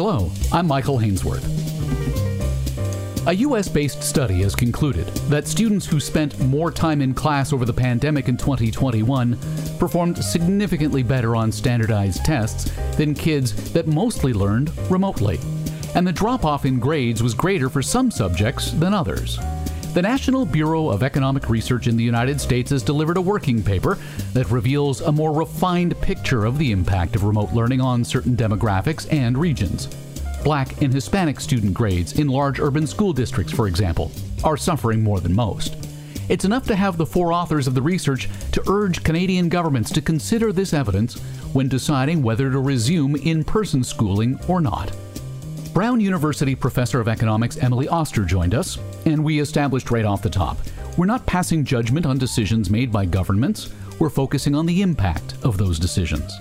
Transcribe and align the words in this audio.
Hello, 0.00 0.30
I'm 0.52 0.68
Michael 0.68 0.96
Hainsworth. 0.96 1.42
A 3.26 3.34
US 3.34 3.68
based 3.68 4.00
study 4.00 4.42
has 4.42 4.54
concluded 4.54 5.08
that 5.28 5.48
students 5.48 5.86
who 5.86 5.98
spent 5.98 6.38
more 6.38 6.70
time 6.70 7.02
in 7.02 7.12
class 7.12 7.52
over 7.52 7.64
the 7.64 7.72
pandemic 7.72 8.28
in 8.28 8.36
2021 8.36 9.36
performed 9.76 10.22
significantly 10.22 11.02
better 11.02 11.34
on 11.34 11.50
standardized 11.50 12.24
tests 12.24 12.70
than 12.96 13.12
kids 13.12 13.72
that 13.72 13.88
mostly 13.88 14.32
learned 14.32 14.70
remotely. 14.88 15.40
And 15.96 16.06
the 16.06 16.12
drop 16.12 16.44
off 16.44 16.64
in 16.64 16.78
grades 16.78 17.20
was 17.20 17.34
greater 17.34 17.68
for 17.68 17.82
some 17.82 18.12
subjects 18.12 18.70
than 18.70 18.94
others. 18.94 19.36
The 19.94 20.02
National 20.02 20.44
Bureau 20.44 20.90
of 20.90 21.02
Economic 21.02 21.50
Research 21.50 21.88
in 21.88 21.96
the 21.96 22.04
United 22.04 22.40
States 22.40 22.70
has 22.70 22.84
delivered 22.84 23.16
a 23.16 23.20
working 23.20 23.64
paper 23.64 23.98
that 24.38 24.52
reveals 24.52 25.00
a 25.00 25.10
more 25.10 25.32
refined 25.32 26.00
picture 26.00 26.44
of 26.44 26.58
the 26.58 26.70
impact 26.70 27.16
of 27.16 27.24
remote 27.24 27.52
learning 27.52 27.80
on 27.80 28.04
certain 28.04 28.36
demographics 28.36 29.12
and 29.12 29.36
regions. 29.36 29.86
Black 30.44 30.80
and 30.80 30.94
Hispanic 30.94 31.40
student 31.40 31.74
grades 31.74 32.20
in 32.20 32.28
large 32.28 32.60
urban 32.60 32.86
school 32.86 33.12
districts, 33.12 33.52
for 33.52 33.66
example, 33.66 34.12
are 34.44 34.56
suffering 34.56 35.02
more 35.02 35.18
than 35.18 35.34
most. 35.34 35.74
It's 36.28 36.44
enough 36.44 36.68
to 36.68 36.76
have 36.76 36.96
the 36.96 37.04
four 37.04 37.32
authors 37.32 37.66
of 37.66 37.74
the 37.74 37.82
research 37.82 38.28
to 38.52 38.62
urge 38.68 39.02
Canadian 39.02 39.48
governments 39.48 39.90
to 39.90 40.00
consider 40.00 40.52
this 40.52 40.72
evidence 40.72 41.16
when 41.52 41.66
deciding 41.66 42.22
whether 42.22 42.48
to 42.48 42.60
resume 42.60 43.16
in 43.16 43.42
person 43.42 43.82
schooling 43.82 44.38
or 44.46 44.60
not. 44.60 44.92
Brown 45.74 46.00
University 46.00 46.54
professor 46.54 47.00
of 47.00 47.08
economics 47.08 47.56
Emily 47.56 47.88
Oster 47.88 48.24
joined 48.24 48.54
us, 48.54 48.78
and 49.04 49.24
we 49.24 49.40
established 49.40 49.90
right 49.90 50.04
off 50.04 50.22
the 50.22 50.30
top 50.30 50.58
we're 50.98 51.06
not 51.06 51.24
passing 51.26 51.64
judgment 51.64 52.06
on 52.06 52.18
decisions 52.18 52.70
made 52.70 52.90
by 52.90 53.04
governments, 53.04 53.72
we're 53.98 54.10
focusing 54.10 54.54
on 54.54 54.66
the 54.66 54.82
impact 54.82 55.34
of 55.44 55.58
those 55.58 55.78
decisions. 55.78 56.38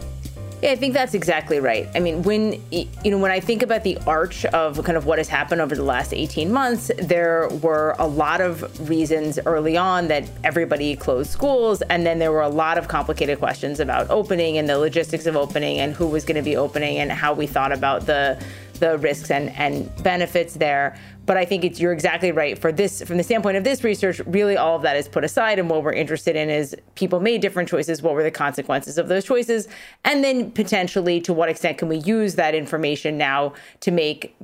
Yeah, 0.62 0.72
I 0.72 0.76
think 0.76 0.96
that's 0.96 1.14
exactly 1.14 1.60
right. 1.60 1.88
I 1.94 2.00
mean, 2.00 2.24
when 2.24 2.60
you 2.72 3.12
know, 3.12 3.20
when 3.20 3.30
I 3.30 3.40
think 3.40 3.62
about 3.62 3.84
the 3.84 3.96
arch 4.08 4.44
of 4.46 4.84
kind 4.84 4.98
of 4.98 5.06
what 5.06 5.20
has 5.20 5.28
happened 5.28 5.62
over 5.62 5.76
the 5.76 5.84
last 5.84 6.16
18 6.16 6.52
months, 6.52 6.90
there 6.98 7.48
were 7.62 7.96
a 8.00 8.08
lot 8.08 8.42
of 8.42 8.90
reasons 8.90 9.38
early 9.46 9.78
on 9.78 10.08
that 10.08 10.28
everybody 10.44 10.96
closed 10.96 11.30
schools, 11.30 11.84
and 11.84 12.08
then 12.08 12.18
there 12.18 12.32
were 12.32 12.42
a 12.42 12.50
lot 12.50 12.80
of 12.80 12.88
complicated 12.88 13.38
questions 13.38 13.80
about 13.80 14.10
opening 14.10 14.58
and 14.58 14.68
the 14.68 14.80
logistics 14.80 15.28
of 15.28 15.36
opening 15.36 15.78
and 15.78 15.94
who 15.94 16.08
was 16.08 16.26
going 16.26 16.38
to 16.38 16.42
be 16.42 16.58
opening 16.58 16.98
and 16.98 17.12
how 17.12 17.34
we 17.34 17.46
thought 17.46 17.72
about 17.72 18.08
the 18.08 18.44
the 18.78 18.98
risks 18.98 19.32
and, 19.32 19.50
and 19.52 19.92
benefits 20.04 20.56
there. 20.56 20.98
But 21.26 21.36
I 21.36 21.44
think 21.44 21.66
it's 21.66 21.80
you're 21.80 21.92
exactly 21.92 22.32
right. 22.32 22.58
For 22.58 22.72
this, 22.72 23.02
from 23.02 23.18
the 23.18 23.24
standpoint 23.24 23.58
of 23.58 23.66
this 23.66 23.84
research, 23.84 24.22
really 24.26 24.56
all 24.56 24.78
of 24.78 24.82
that 24.84 24.96
is 24.96 25.10
put 25.10 25.26
aside, 25.26 25.60
and 25.60 25.70
what 25.70 25.84
we're 25.84 25.92
interested 25.92 26.38
in 26.38 26.50
is 26.50 26.76
people 26.96 27.20
made 27.20 27.42
different 27.42 27.68
choices. 27.68 28.02
What 28.02 28.14
were 28.14 28.24
the 28.24 28.32
consequences 28.32 28.98
of 28.98 29.10
those 29.10 29.26
choices, 29.26 29.68
and 30.06 30.24
then 30.24 30.52
potentially 30.52 31.20
to 31.22 31.34
what 31.34 31.50
extent 31.50 31.80
can 31.80 31.90
we 31.90 31.98
use 31.98 32.36
that 32.36 32.56
information 32.56 33.18
now 33.18 33.54
to 33.82 33.92
make 33.92 34.38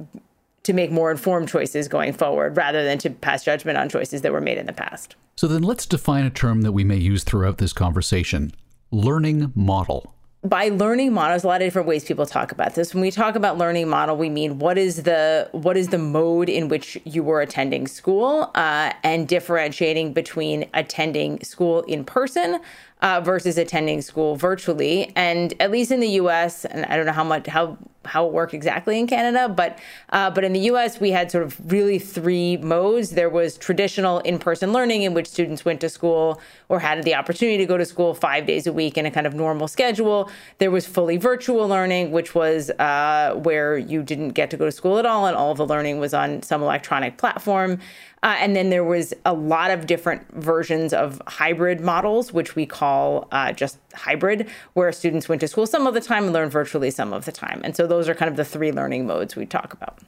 to 0.63 0.73
make 0.73 0.91
more 0.91 1.11
informed 1.11 1.47
choices 1.49 1.87
going 1.87 2.13
forward, 2.13 2.57
rather 2.57 2.83
than 2.83 2.97
to 2.97 3.09
pass 3.09 3.43
judgment 3.43 3.77
on 3.77 3.87
choices 3.89 4.21
that 4.21 4.31
were 4.31 4.41
made 4.41 4.57
in 4.57 4.65
the 4.65 4.73
past. 4.73 5.15
So 5.35 5.47
then, 5.47 5.63
let's 5.63 5.85
define 5.85 6.25
a 6.25 6.29
term 6.29 6.61
that 6.61 6.73
we 6.73 6.83
may 6.83 6.97
use 6.97 7.23
throughout 7.23 7.59
this 7.59 7.71
conversation: 7.71 8.51
learning 8.91 9.53
model 9.55 10.13
by 10.43 10.67
learning 10.67 11.13
models 11.13 11.45
a 11.45 11.47
lot 11.47 11.61
of 11.61 11.65
different 11.65 11.87
ways 11.87 12.03
people 12.03 12.25
talk 12.25 12.51
about 12.51 12.75
this. 12.75 12.93
When 12.93 13.01
we 13.01 13.11
talk 13.11 13.35
about 13.35 13.57
learning 13.57 13.87
model 13.87 14.17
we 14.17 14.29
mean 14.29 14.59
what 14.59 14.77
is 14.77 15.03
the 15.03 15.47
what 15.53 15.77
is 15.77 15.87
the 15.87 15.97
mode 15.97 16.49
in 16.49 16.67
which 16.67 16.97
you 17.05 17.23
were 17.23 17.41
attending 17.41 17.87
school 17.87 18.51
uh, 18.55 18.91
and 19.03 19.27
differentiating 19.27 20.11
between 20.11 20.69
attending 20.73 21.41
school 21.43 21.81
in 21.83 22.03
person 22.03 22.59
uh, 23.03 23.21
versus 23.21 23.57
attending 23.57 24.01
school 24.01 24.35
virtually. 24.35 25.11
And 25.15 25.53
at 25.59 25.69
least 25.69 25.91
in 25.91 25.99
the 25.99 26.09
U.S., 26.23 26.65
and 26.65 26.85
I 26.85 26.95
don't 26.95 27.05
know 27.05 27.11
how 27.11 27.23
much 27.23 27.45
how 27.45 27.77
how 28.05 28.25
it 28.25 28.33
worked 28.33 28.53
exactly 28.53 28.99
in 28.99 29.07
Canada, 29.07 29.47
but 29.47 29.79
uh, 30.09 30.29
but 30.29 30.43
in 30.43 30.51
the 30.51 30.59
U.S. 30.61 30.99
we 30.99 31.11
had 31.11 31.31
sort 31.31 31.43
of 31.43 31.71
really 31.71 31.99
three 31.99 32.57
modes. 32.57 33.11
There 33.11 33.29
was 33.29 33.57
traditional 33.57 34.19
in-person 34.19 34.73
learning 34.73 35.03
in 35.03 35.13
which 35.13 35.27
students 35.27 35.63
went 35.63 35.79
to 35.81 35.89
school 35.89 36.41
or 36.69 36.79
had 36.79 37.03
the 37.03 37.15
opportunity 37.15 37.57
to 37.57 37.65
go 37.65 37.77
to 37.77 37.85
school 37.85 38.13
five 38.13 38.45
days 38.45 38.67
a 38.67 38.73
week 38.73 38.97
in 38.97 39.05
a 39.05 39.11
kind 39.11 39.25
of 39.25 39.33
normal 39.33 39.67
schedule. 39.67 40.29
There 40.57 40.71
was 40.71 40.85
fully 40.85 41.17
virtual 41.17 41.67
learning, 41.67 42.11
which 42.11 42.35
was 42.35 42.71
uh, 42.71 43.39
where 43.41 43.77
you 43.77 44.03
didn't 44.03 44.29
get 44.29 44.49
to 44.51 44.57
go 44.57 44.65
to 44.65 44.71
school 44.71 44.97
at 44.99 45.05
all, 45.05 45.25
and 45.25 45.35
all 45.35 45.55
the 45.55 45.65
learning 45.65 45.99
was 45.99 46.13
on 46.13 46.41
some 46.41 46.61
electronic 46.61 47.17
platform. 47.17 47.79
Uh, 48.23 48.37
and 48.39 48.55
then 48.55 48.69
there 48.69 48.85
was 48.85 49.13
a 49.25 49.33
lot 49.33 49.69
of 49.69 49.85
different 49.85 50.25
versions 50.33 50.93
of 50.93 51.21
hybrid 51.27 51.81
models, 51.81 52.31
which 52.31 52.55
we 52.55 52.65
call 52.65 53.27
uh, 53.33 53.51
just 53.51 53.77
hybrid, 53.93 54.47
where 54.73 54.91
students 54.93 55.27
went 55.27 55.41
to 55.41 55.47
school 55.47 55.67
some 55.67 55.85
of 55.85 55.93
the 55.93 55.99
time 55.99 56.23
and 56.23 56.33
learned 56.33 56.51
virtually 56.51 56.89
some 56.89 57.11
of 57.11 57.25
the 57.25 57.33
time. 57.33 57.59
And 57.65 57.75
so 57.75 57.85
those 57.85 58.07
are 58.07 58.15
kind 58.15 58.31
of 58.31 58.37
the 58.37 58.45
three 58.45 58.71
learning 58.71 59.05
modes 59.05 59.35
we 59.35 59.45
talk 59.45 59.73
about. 59.73 59.99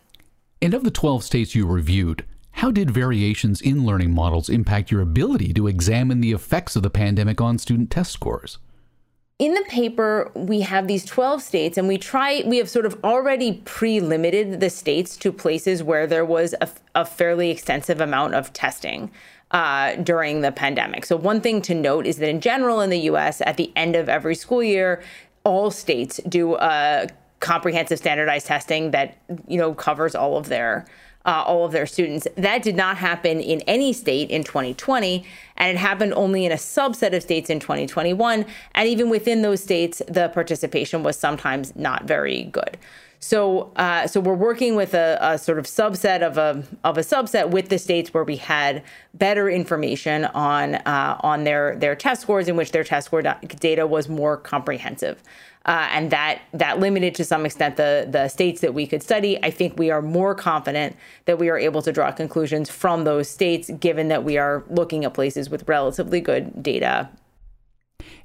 And 0.61 0.73
of 0.73 0.85
the 0.85 0.91
12 0.91 1.25
states 1.25 1.53
you 1.55 1.67
reviewed, 1.67 2.25
how 2.51 2.71
did 2.71 2.89
variations 2.89 3.59
in 3.59 3.85
learning 3.85 4.13
models 4.13 4.47
impact 4.47 4.89
your 4.89 5.01
ability 5.01 5.53
to 5.53 5.67
examine 5.67 6.21
the 6.21 6.31
effects 6.31 6.77
of 6.77 6.83
the 6.83 6.89
pandemic 6.89 7.41
on 7.41 7.57
student 7.57 7.91
test 7.91 8.13
scores? 8.13 8.59
In 9.37 9.53
the 9.53 9.63
paper 9.67 10.31
we 10.33 10.61
have 10.61 10.87
these 10.87 11.03
12 11.03 11.41
states 11.41 11.77
and 11.77 11.87
we 11.87 11.97
try 11.97 12.41
we 12.45 12.57
have 12.57 12.69
sort 12.69 12.85
of 12.85 12.97
already 13.03 13.61
pre-limited 13.65 14.59
the 14.61 14.69
states 14.69 15.17
to 15.17 15.31
places 15.31 15.83
where 15.83 16.07
there 16.07 16.23
was 16.23 16.55
a, 16.61 16.69
a 16.95 17.05
fairly 17.05 17.49
extensive 17.51 17.99
amount 17.99 18.33
of 18.33 18.53
testing 18.53 19.11
uh, 19.51 19.95
during 19.97 20.41
the 20.41 20.51
pandemic. 20.51 21.05
So 21.05 21.15
one 21.15 21.39
thing 21.39 21.61
to 21.63 21.75
note 21.75 22.07
is 22.07 22.17
that 22.17 22.29
in 22.29 22.41
general 22.41 22.81
in 22.81 22.89
the 22.89 22.99
us 22.99 23.41
at 23.41 23.57
the 23.57 23.71
end 23.75 23.95
of 23.95 24.07
every 24.07 24.35
school 24.35 24.63
year 24.63 25.03
all 25.43 25.69
states 25.69 26.19
do 26.27 26.55
a 26.55 27.07
comprehensive 27.41 27.99
standardized 27.99 28.47
testing 28.47 28.91
that 28.91 29.17
you 29.47 29.57
know 29.57 29.73
covers 29.73 30.15
all 30.15 30.37
of 30.37 30.47
their 30.47 30.85
uh, 31.25 31.43
all 31.45 31.65
of 31.65 31.71
their 31.71 31.85
students. 31.85 32.27
That 32.35 32.61
did 32.63 32.75
not 32.75 32.97
happen 32.97 33.39
in 33.39 33.61
any 33.61 33.93
state 33.93 34.29
in 34.29 34.43
2020, 34.43 35.25
and 35.57 35.75
it 35.75 35.79
happened 35.79 36.13
only 36.13 36.45
in 36.45 36.51
a 36.51 36.55
subset 36.55 37.15
of 37.15 37.21
states 37.21 37.49
in 37.49 37.59
2021. 37.59 38.45
And 38.75 38.89
even 38.89 39.09
within 39.09 39.41
those 39.41 39.61
states, 39.61 40.01
the 40.07 40.29
participation 40.29 41.03
was 41.03 41.17
sometimes 41.17 41.75
not 41.75 42.05
very 42.05 42.43
good. 42.43 42.77
So, 43.19 43.71
uh, 43.75 44.07
so 44.07 44.19
we're 44.19 44.35
working 44.35 44.75
with 44.75 44.93
a, 44.93 45.17
a, 45.21 45.37
sort 45.37 45.59
of 45.59 45.65
subset 45.65 46.21
of 46.21 46.37
a 46.37 46.63
of 46.83 46.97
a 46.97 47.01
subset 47.01 47.49
with 47.49 47.69
the 47.69 47.79
states 47.79 48.13
where 48.13 48.23
we 48.23 48.37
had 48.37 48.83
better 49.13 49.49
information 49.49 50.25
on 50.25 50.75
uh, 50.75 51.19
on 51.21 51.43
their 51.43 51.75
their 51.75 51.95
test 51.95 52.21
scores, 52.21 52.47
in 52.47 52.55
which 52.55 52.71
their 52.71 52.83
test 52.83 53.07
score 53.07 53.21
data 53.21 53.87
was 53.87 54.07
more 54.09 54.37
comprehensive 54.37 55.21
uh, 55.65 55.87
and 55.91 56.11
that 56.11 56.41
that 56.53 56.79
limited 56.79 57.15
to 57.15 57.25
some 57.25 57.45
extent 57.45 57.75
the 57.75 58.07
the 58.09 58.27
states 58.27 58.61
that 58.61 58.73
we 58.73 58.85
could 58.85 59.01
study. 59.01 59.43
I 59.43 59.49
think 59.49 59.77
we 59.77 59.89
are 59.89 60.01
more 60.01 60.35
confident 60.35 60.95
that 61.25 61.39
we 61.39 61.49
are 61.49 61.57
able 61.57 61.81
to 61.81 61.91
draw 61.91 62.11
conclusions 62.11 62.69
from 62.69 63.03
those 63.03 63.29
states, 63.29 63.69
given 63.79 64.07
that 64.09 64.23
we 64.23 64.37
are 64.37 64.63
looking 64.69 65.05
at 65.05 65.13
places 65.13 65.49
with 65.49 65.67
relatively 65.67 66.21
good 66.21 66.61
data. 66.61 67.09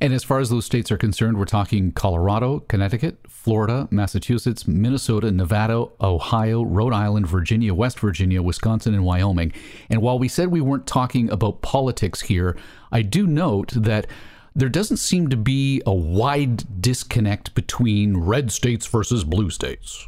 And 0.00 0.12
as 0.12 0.24
far 0.24 0.41
as 0.41 0.50
those 0.50 0.64
states 0.64 0.91
are 0.91 0.96
concerned, 0.96 1.38
we're 1.38 1.44
talking 1.44 1.92
Colorado, 1.92 2.60
Connecticut, 2.60 3.18
Florida, 3.28 3.88
Massachusetts, 3.91 4.66
Minnesota, 4.66 5.30
Nevada, 5.30 5.86
Ohio, 6.00 6.62
Rhode 6.62 6.92
Island, 6.92 7.26
Virginia, 7.26 7.74
West 7.74 8.00
Virginia, 8.00 8.42
Wisconsin, 8.42 8.94
and 8.94 9.04
Wyoming. 9.04 9.52
And 9.88 10.02
while 10.02 10.19
we 10.19 10.28
said 10.28 10.48
we 10.48 10.60
weren't 10.60 10.86
talking 10.86 11.30
about 11.30 11.62
politics 11.62 12.22
here, 12.22 12.56
I 12.92 13.02
do 13.02 13.26
note 13.26 13.72
that 13.74 14.06
there 14.54 14.69
doesn't 14.69 14.96
seem 14.96 15.28
to 15.28 15.36
be 15.36 15.82
a 15.86 15.94
wide 15.94 16.80
disconnect 16.80 17.54
between 17.54 18.16
red 18.16 18.50
states 18.50 18.86
versus 18.86 19.24
blue 19.24 19.50
states. 19.50 20.06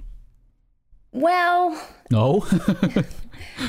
Well, 1.12 1.80
no. 2.10 2.46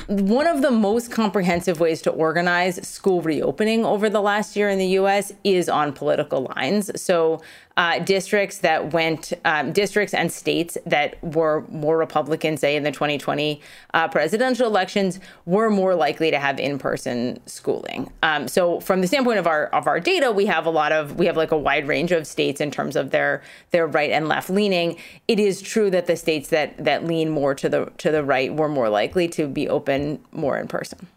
One 0.08 0.48
of 0.48 0.62
the 0.62 0.72
most 0.72 1.12
comprehensive 1.12 1.80
ways 1.80 2.02
to 2.04 2.12
organize 2.12 2.86
school 2.88 3.22
reopening 3.22 3.86
over 3.86 4.10
the 4.10 4.22
last 4.22 4.56
year 4.56 4.70
in 4.70 4.80
the 4.80 4.88
US 5.00 5.32
is 5.44 5.70
on 5.70 5.94
political 5.94 6.48
lines. 6.56 6.90
So, 7.02 7.42
uh, 7.76 8.00
districts 8.00 8.60
that 8.60 8.94
went, 8.94 9.34
um, 9.46 9.72
districts 9.72 10.14
and 10.14 10.32
states 10.32 10.78
that 10.86 11.22
were 11.24 11.66
more 11.70 11.98
Republican, 11.98 12.56
say 12.56 12.76
in 12.76 12.84
the 12.84 12.92
2020 12.92 13.62
uh, 13.96 14.08
presidential 14.10 14.68
elections, 14.68 15.20
were 15.46 15.72
more 15.72 15.96
likely 15.96 16.30
to 16.30 16.38
have 16.38 16.60
in-person 16.60 17.40
schooling. 17.48 18.12
Um, 18.22 18.48
so, 18.48 18.80
from 18.80 19.02
the 19.02 19.08
standpoint 19.08 19.40
of 19.40 19.48
our 19.48 19.68
of 19.68 19.88
our 19.88 20.00
data, 20.00 20.32
we 20.32 20.46
have 20.46 20.68
a 20.68 20.70
lot 20.70 20.92
of 20.92 21.18
we 21.18 21.26
have 21.26 21.36
like 21.36 21.52
a 21.52 21.58
wide 21.58 21.88
range 21.88 22.12
of 22.12 22.28
states 22.28 22.62
in 22.62 22.70
terms 22.70 22.96
of 22.96 23.10
their 23.10 23.42
their 23.72 23.88
right 23.88 24.12
and 24.12 24.28
left 24.28 24.52
leaning. 24.52 24.98
It 25.28 25.40
is 25.40 25.62
true 25.62 25.90
that 25.90 26.06
the 26.06 26.16
states 26.16 26.50
that 26.50 26.78
that 26.84 27.06
lean 27.06 27.30
more 27.30 27.56
to 27.56 27.70
the 27.70 27.92
to 27.98 28.12
the 28.12 28.24
right 28.24 28.54
were 28.54 28.70
more 28.70 28.90
likely 28.90 29.28
to 29.30 29.48
be 29.48 29.63
open 29.68 30.24
more 30.32 30.58
in 30.58 30.68
person. 30.68 31.08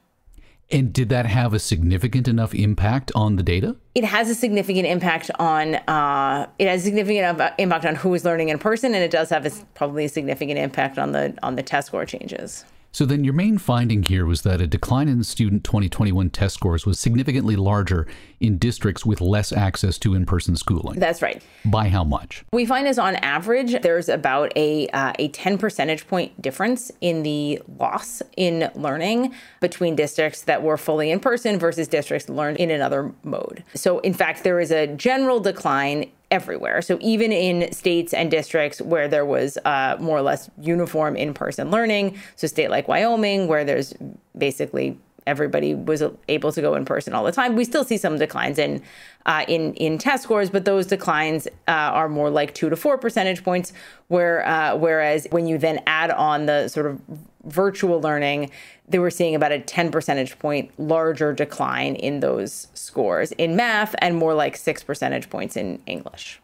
And 0.68 0.92
did 0.92 1.10
that 1.10 1.26
have 1.26 1.54
a 1.54 1.60
significant 1.60 2.26
enough 2.26 2.52
impact 2.52 3.12
on 3.14 3.36
the 3.36 3.42
data? 3.44 3.76
It 3.94 4.02
has 4.02 4.28
a 4.28 4.34
significant 4.34 4.86
impact 4.86 5.30
on 5.38 5.76
uh, 5.76 6.48
it 6.58 6.66
has 6.66 6.82
a 6.82 6.84
significant 6.84 7.54
impact 7.58 7.84
on 7.84 7.94
who 7.94 8.12
is 8.14 8.24
learning 8.24 8.48
in 8.48 8.58
person, 8.58 8.92
and 8.92 9.04
it 9.04 9.12
does 9.12 9.30
have 9.30 9.46
a, 9.46 9.50
probably 9.74 10.06
a 10.06 10.08
significant 10.08 10.58
impact 10.58 10.98
on 10.98 11.12
the 11.12 11.38
on 11.42 11.54
the 11.54 11.62
test 11.62 11.88
score 11.88 12.04
changes. 12.04 12.64
So 12.96 13.04
then 13.04 13.24
your 13.24 13.34
main 13.34 13.58
finding 13.58 14.04
here 14.04 14.24
was 14.24 14.40
that 14.40 14.62
a 14.62 14.66
decline 14.66 15.06
in 15.06 15.22
student 15.22 15.64
2021 15.64 16.30
test 16.30 16.54
scores 16.54 16.86
was 16.86 16.98
significantly 16.98 17.54
larger 17.54 18.06
in 18.40 18.56
districts 18.56 19.04
with 19.04 19.20
less 19.20 19.52
access 19.52 19.98
to 19.98 20.14
in-person 20.14 20.56
schooling. 20.56 20.98
That's 20.98 21.20
right. 21.20 21.42
By 21.66 21.90
how 21.90 22.04
much? 22.04 22.42
We 22.54 22.64
find 22.64 22.86
is 22.86 22.98
on 22.98 23.16
average 23.16 23.82
there's 23.82 24.08
about 24.08 24.50
a 24.56 24.88
uh, 24.94 25.12
a 25.18 25.28
10 25.28 25.58
percentage 25.58 26.06
point 26.06 26.40
difference 26.40 26.90
in 27.02 27.22
the 27.22 27.60
loss 27.78 28.22
in 28.38 28.70
learning 28.74 29.34
between 29.60 29.94
districts 29.94 30.40
that 30.44 30.62
were 30.62 30.78
fully 30.78 31.10
in 31.10 31.20
person 31.20 31.58
versus 31.58 31.88
districts 31.88 32.30
learned 32.30 32.56
in 32.56 32.70
another 32.70 33.12
mode. 33.24 33.62
So 33.74 33.98
in 33.98 34.14
fact 34.14 34.42
there 34.42 34.58
is 34.58 34.70
a 34.70 34.86
general 34.86 35.38
decline 35.38 36.10
everywhere. 36.30 36.82
So 36.82 36.98
even 37.00 37.32
in 37.32 37.72
states 37.72 38.12
and 38.12 38.30
districts 38.30 38.80
where 38.80 39.08
there 39.08 39.24
was 39.24 39.58
uh, 39.64 39.96
more 40.00 40.18
or 40.18 40.22
less 40.22 40.50
uniform 40.60 41.16
in-person 41.16 41.70
learning, 41.70 42.18
so 42.34 42.46
state 42.46 42.70
like 42.70 42.88
Wyoming, 42.88 43.46
where 43.46 43.64
there's 43.64 43.94
basically 44.36 44.98
everybody 45.26 45.74
was 45.74 46.02
able 46.28 46.52
to 46.52 46.60
go 46.60 46.74
in 46.74 46.84
person 46.84 47.12
all 47.12 47.24
the 47.24 47.32
time. 47.32 47.56
We 47.56 47.64
still 47.64 47.84
see 47.84 47.96
some 47.96 48.18
declines 48.18 48.58
in 48.58 48.82
uh, 49.26 49.44
in 49.48 49.74
in 49.74 49.98
test 49.98 50.22
scores, 50.22 50.50
but 50.50 50.64
those 50.64 50.86
declines 50.86 51.46
uh, 51.68 51.70
are 51.70 52.08
more 52.08 52.30
like 52.30 52.54
two 52.54 52.70
to 52.70 52.76
four 52.76 52.98
percentage 52.98 53.42
points. 53.44 53.72
Where 54.08 54.46
uh, 54.46 54.76
whereas 54.76 55.26
when 55.30 55.46
you 55.46 55.58
then 55.58 55.80
add 55.86 56.10
on 56.10 56.46
the 56.46 56.68
sort 56.68 56.86
of 56.86 57.00
virtual 57.44 58.00
learning, 58.00 58.50
they 58.88 58.98
were 58.98 59.10
seeing 59.10 59.34
about 59.34 59.52
a 59.52 59.60
10 59.60 59.90
percentage 59.90 60.38
point 60.38 60.70
larger 60.78 61.32
decline 61.32 61.96
in 61.96 62.20
those 62.20 62.68
scores 62.74 63.32
in 63.32 63.56
math 63.56 63.94
and 63.98 64.16
more 64.16 64.34
like 64.34 64.56
six 64.56 64.82
percentage 64.82 65.30
points 65.30 65.56
in 65.56 65.80
English. 65.86 66.40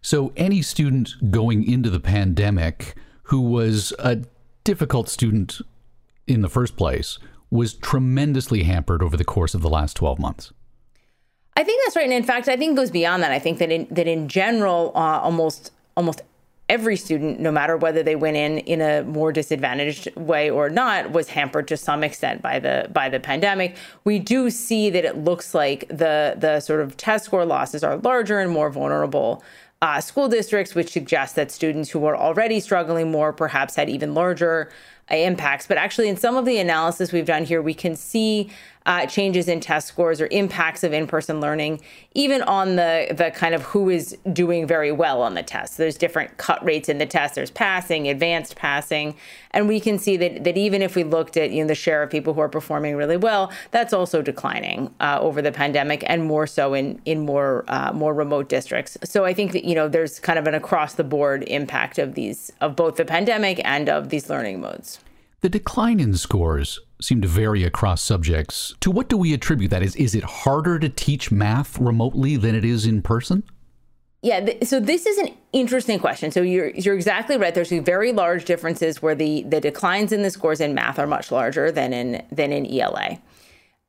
So, 0.00 0.32
any 0.36 0.62
student 0.62 1.30
going 1.30 1.64
into 1.64 1.90
the 1.90 2.00
pandemic 2.00 2.94
who 3.24 3.40
was 3.40 3.92
a 3.98 4.22
difficult 4.64 5.08
student 5.08 5.60
in 6.26 6.42
the 6.42 6.48
first 6.48 6.76
place 6.76 7.18
was 7.50 7.74
tremendously 7.74 8.64
hampered 8.64 9.02
over 9.02 9.16
the 9.16 9.24
course 9.24 9.54
of 9.54 9.62
the 9.62 9.70
last 9.70 9.94
12 9.96 10.18
months. 10.18 10.52
I 11.56 11.64
think 11.64 11.82
that's 11.84 11.96
right. 11.96 12.04
And 12.04 12.12
in 12.12 12.22
fact, 12.22 12.48
I 12.48 12.56
think 12.56 12.72
it 12.72 12.76
goes 12.76 12.90
beyond 12.90 13.22
that. 13.22 13.32
I 13.32 13.38
think 13.38 13.58
that 13.58 13.72
in, 13.72 13.88
that 13.90 14.06
in 14.06 14.28
general, 14.28 14.92
uh, 14.94 15.20
almost 15.20 15.72
almost 15.96 16.22
every 16.68 16.96
student, 16.96 17.40
no 17.40 17.50
matter 17.50 17.76
whether 17.76 18.02
they 18.02 18.14
went 18.14 18.36
in 18.36 18.58
in 18.58 18.80
a 18.80 19.02
more 19.02 19.32
disadvantaged 19.32 20.14
way 20.16 20.50
or 20.50 20.68
not, 20.68 21.10
was 21.10 21.28
hampered 21.30 21.66
to 21.68 21.76
some 21.76 22.04
extent 22.04 22.42
by 22.42 22.58
the 22.58 22.88
by 22.92 23.08
the 23.08 23.18
pandemic. 23.18 23.76
We 24.04 24.18
do 24.18 24.50
see 24.50 24.90
that 24.90 25.04
it 25.04 25.16
looks 25.16 25.54
like 25.54 25.88
the 25.88 26.36
the 26.38 26.60
sort 26.60 26.80
of 26.80 26.96
test 26.96 27.24
score 27.24 27.44
losses 27.44 27.82
are 27.82 27.96
larger 27.96 28.38
and 28.38 28.50
more 28.52 28.70
vulnerable. 28.70 29.42
Uh, 29.80 30.00
school 30.00 30.28
districts, 30.28 30.74
which 30.74 30.90
suggests 30.90 31.36
that 31.36 31.52
students 31.52 31.90
who 31.90 32.00
were 32.00 32.16
already 32.16 32.58
struggling 32.58 33.12
more 33.12 33.32
perhaps 33.32 33.76
had 33.76 33.88
even 33.88 34.12
larger 34.12 34.70
impacts. 35.10 35.66
But 35.66 35.78
actually, 35.78 36.08
in 36.08 36.16
some 36.16 36.36
of 36.36 36.44
the 36.44 36.58
analysis 36.58 37.12
we've 37.12 37.26
done 37.26 37.44
here, 37.44 37.62
we 37.62 37.74
can 37.74 37.96
see 37.96 38.50
uh, 38.88 39.04
changes 39.04 39.48
in 39.48 39.60
test 39.60 39.86
scores 39.86 40.18
or 40.18 40.28
impacts 40.30 40.82
of 40.82 40.94
in-person 40.94 41.42
learning, 41.42 41.78
even 42.14 42.40
on 42.42 42.76
the 42.76 43.06
the 43.10 43.30
kind 43.30 43.54
of 43.54 43.62
who 43.62 43.90
is 43.90 44.16
doing 44.32 44.66
very 44.66 44.90
well 44.90 45.20
on 45.20 45.34
the 45.34 45.42
test. 45.42 45.76
There's 45.76 45.98
different 45.98 46.38
cut 46.38 46.64
rates 46.64 46.88
in 46.88 46.96
the 46.96 47.04
test. 47.04 47.34
There's 47.34 47.50
passing, 47.50 48.08
advanced 48.08 48.56
passing, 48.56 49.14
and 49.50 49.68
we 49.68 49.78
can 49.78 49.98
see 49.98 50.16
that 50.16 50.42
that 50.44 50.56
even 50.56 50.80
if 50.80 50.96
we 50.96 51.04
looked 51.04 51.36
at 51.36 51.50
you 51.50 51.62
know 51.62 51.68
the 51.68 51.74
share 51.74 52.02
of 52.02 52.08
people 52.08 52.32
who 52.32 52.40
are 52.40 52.48
performing 52.48 52.96
really 52.96 53.18
well, 53.18 53.52
that's 53.72 53.92
also 53.92 54.22
declining 54.22 54.92
uh, 55.00 55.18
over 55.20 55.42
the 55.42 55.52
pandemic, 55.52 56.02
and 56.06 56.24
more 56.24 56.46
so 56.46 56.72
in 56.72 56.98
in 57.04 57.20
more 57.20 57.66
uh, 57.68 57.92
more 57.92 58.14
remote 58.14 58.48
districts. 58.48 58.96
So 59.04 59.26
I 59.26 59.34
think 59.34 59.52
that 59.52 59.64
you 59.64 59.74
know 59.74 59.86
there's 59.86 60.18
kind 60.18 60.38
of 60.38 60.46
an 60.46 60.54
across 60.54 60.94
the 60.94 61.04
board 61.04 61.44
impact 61.46 61.98
of 61.98 62.14
these 62.14 62.50
of 62.62 62.74
both 62.74 62.96
the 62.96 63.04
pandemic 63.04 63.60
and 63.66 63.90
of 63.90 64.08
these 64.08 64.30
learning 64.30 64.62
modes. 64.62 64.98
The 65.40 65.48
decline 65.48 66.00
in 66.00 66.14
scores 66.16 66.80
seem 67.00 67.22
to 67.22 67.28
vary 67.28 67.62
across 67.62 68.02
subjects. 68.02 68.74
To 68.80 68.90
what 68.90 69.08
do 69.08 69.16
we 69.16 69.32
attribute 69.32 69.70
that? 69.70 69.82
Is 69.82 69.94
is 69.96 70.14
it 70.14 70.24
harder 70.24 70.78
to 70.80 70.88
teach 70.88 71.30
math 71.30 71.78
remotely 71.78 72.36
than 72.36 72.54
it 72.56 72.64
is 72.64 72.86
in 72.86 73.02
person? 73.02 73.44
Yeah, 74.20 74.40
th- 74.40 74.64
so 74.64 74.80
this 74.80 75.06
is 75.06 75.16
an 75.18 75.32
interesting 75.52 76.00
question. 76.00 76.32
So 76.32 76.42
you're 76.42 76.70
you're 76.70 76.96
exactly 76.96 77.36
right. 77.36 77.54
There's 77.54 77.70
very 77.70 78.12
large 78.12 78.46
differences 78.46 79.00
where 79.00 79.14
the 79.14 79.44
the 79.44 79.60
declines 79.60 80.10
in 80.10 80.22
the 80.22 80.30
scores 80.30 80.60
in 80.60 80.74
math 80.74 80.98
are 80.98 81.06
much 81.06 81.30
larger 81.30 81.70
than 81.70 81.92
in 81.92 82.26
than 82.32 82.52
in 82.52 82.66
ELA 82.66 83.20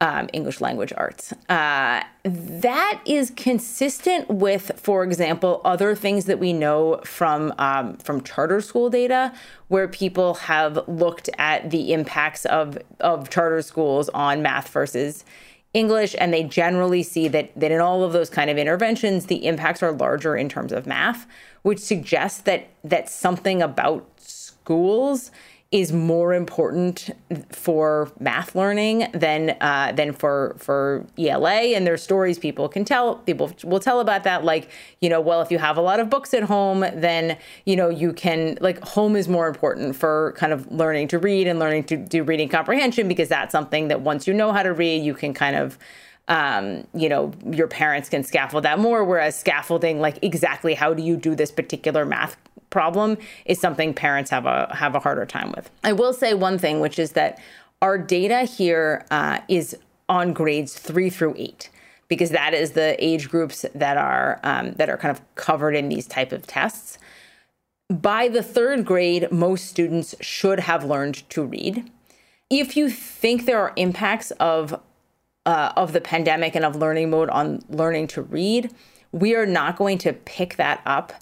um, 0.01 0.29
English 0.31 0.61
language 0.61 0.93
arts. 0.95 1.33
Uh, 1.49 2.01
that 2.23 3.01
is 3.05 3.31
consistent 3.35 4.29
with, 4.29 4.71
for 4.77 5.03
example, 5.03 5.61
other 5.65 5.93
things 5.93 6.25
that 6.25 6.39
we 6.39 6.53
know 6.53 7.01
from 7.03 7.53
um, 7.57 7.97
from 7.97 8.21
charter 8.23 8.61
school 8.61 8.89
data, 8.89 9.33
where 9.67 9.87
people 9.87 10.35
have 10.35 10.87
looked 10.87 11.29
at 11.37 11.69
the 11.69 11.91
impacts 11.93 12.45
of 12.45 12.77
of 12.99 13.29
charter 13.29 13.61
schools 13.61 14.09
on 14.09 14.41
math 14.41 14.69
versus 14.69 15.25
English, 15.73 16.15
and 16.17 16.33
they 16.33 16.43
generally 16.43 17.03
see 17.03 17.27
that 17.27 17.51
that 17.59 17.71
in 17.71 17.81
all 17.81 18.03
of 18.03 18.13
those 18.13 18.29
kind 18.29 18.49
of 18.49 18.57
interventions, 18.57 19.25
the 19.25 19.45
impacts 19.45 19.83
are 19.83 19.91
larger 19.91 20.35
in 20.35 20.47
terms 20.47 20.71
of 20.71 20.87
math, 20.87 21.27
which 21.63 21.79
suggests 21.79 22.41
that 22.41 22.69
that 22.85 23.09
something 23.09 23.61
about 23.61 24.07
schools 24.17 25.31
is 25.71 25.93
more 25.93 26.33
important 26.33 27.11
for 27.51 28.11
math 28.19 28.55
learning 28.55 29.07
than 29.13 29.55
uh, 29.61 29.91
than 29.95 30.13
for 30.13 30.55
for 30.57 31.05
ELA. 31.17 31.75
And 31.75 31.85
there's 31.85 32.01
stories 32.01 32.39
people 32.39 32.67
can 32.67 32.83
tell. 32.83 33.17
People 33.17 33.51
will 33.63 33.79
tell 33.79 33.99
about 33.99 34.23
that. 34.23 34.43
Like 34.43 34.69
you 34.99 35.09
know, 35.09 35.21
well, 35.21 35.41
if 35.41 35.51
you 35.51 35.59
have 35.59 35.77
a 35.77 35.81
lot 35.81 35.99
of 35.99 36.09
books 36.09 36.33
at 36.33 36.41
home, 36.41 36.79
then 36.95 37.37
you 37.65 37.75
know 37.75 37.89
you 37.89 38.13
can 38.13 38.57
like 38.61 38.81
home 38.83 39.15
is 39.15 39.27
more 39.27 39.47
important 39.47 39.95
for 39.95 40.33
kind 40.37 40.53
of 40.53 40.71
learning 40.71 41.07
to 41.09 41.19
read 41.19 41.47
and 41.47 41.59
learning 41.59 41.83
to 41.85 41.97
do 41.97 42.23
reading 42.23 42.49
comprehension 42.49 43.07
because 43.07 43.29
that's 43.29 43.51
something 43.51 43.89
that 43.89 44.01
once 44.01 44.25
you 44.27 44.33
know 44.33 44.51
how 44.51 44.63
to 44.63 44.73
read, 44.73 45.03
you 45.03 45.13
can 45.13 45.35
kind 45.35 45.55
of 45.55 45.77
um, 46.29 46.85
you 46.93 47.09
know, 47.09 47.31
your 47.51 47.67
parents 47.67 48.07
can 48.07 48.23
scaffold 48.23 48.63
that 48.63 48.77
more. 48.77 49.03
Whereas 49.03 49.37
scaffolding, 49.37 49.99
like 49.99 50.19
exactly 50.21 50.75
how 50.75 50.93
do 50.93 51.01
you 51.01 51.17
do 51.17 51.35
this 51.35 51.51
particular 51.51 52.05
math 52.05 52.37
problem 52.69 53.17
is 53.45 53.59
something 53.59 53.93
parents 53.93 54.29
have 54.31 54.45
a 54.45 54.73
have 54.75 54.95
a 54.95 54.99
harder 54.99 55.25
time 55.25 55.51
with. 55.55 55.69
I 55.83 55.93
will 55.93 56.13
say 56.13 56.33
one 56.33 56.57
thing, 56.57 56.79
which 56.79 56.99
is 56.99 57.13
that 57.13 57.39
our 57.81 57.97
data 57.97 58.41
here 58.43 59.05
uh, 59.11 59.39
is 59.47 59.77
on 60.07 60.33
grades 60.33 60.77
three 60.77 61.09
through 61.09 61.35
eight 61.37 61.69
because 62.07 62.31
that 62.31 62.53
is 62.53 62.71
the 62.71 63.01
age 63.03 63.29
groups 63.29 63.65
that 63.73 63.95
are 63.95 64.39
um, 64.43 64.73
that 64.73 64.89
are 64.89 64.97
kind 64.97 65.15
of 65.15 65.21
covered 65.35 65.75
in 65.75 65.89
these 65.89 66.07
type 66.07 66.31
of 66.31 66.45
tests. 66.45 66.97
By 67.89 68.27
the 68.27 68.43
third 68.43 68.85
grade, 68.85 69.31
most 69.31 69.65
students 69.65 70.13
should 70.21 70.59
have 70.59 70.83
learned 70.83 71.27
to 71.29 71.43
read. 71.43 71.89
If 72.49 72.75
you 72.75 72.89
think 72.89 73.45
there 73.45 73.59
are 73.59 73.73
impacts 73.75 74.31
of 74.31 74.79
uh, 75.45 75.71
of 75.75 75.93
the 75.93 76.01
pandemic 76.01 76.55
and 76.55 76.65
of 76.65 76.75
learning 76.75 77.11
mode 77.11 77.29
on 77.29 77.63
learning 77.69 78.07
to 78.07 78.21
read, 78.21 78.71
we 79.11 79.35
are 79.35 79.45
not 79.45 79.77
going 79.77 79.97
to 79.99 80.13
pick 80.13 80.57
that 80.57 80.81
up 80.85 81.13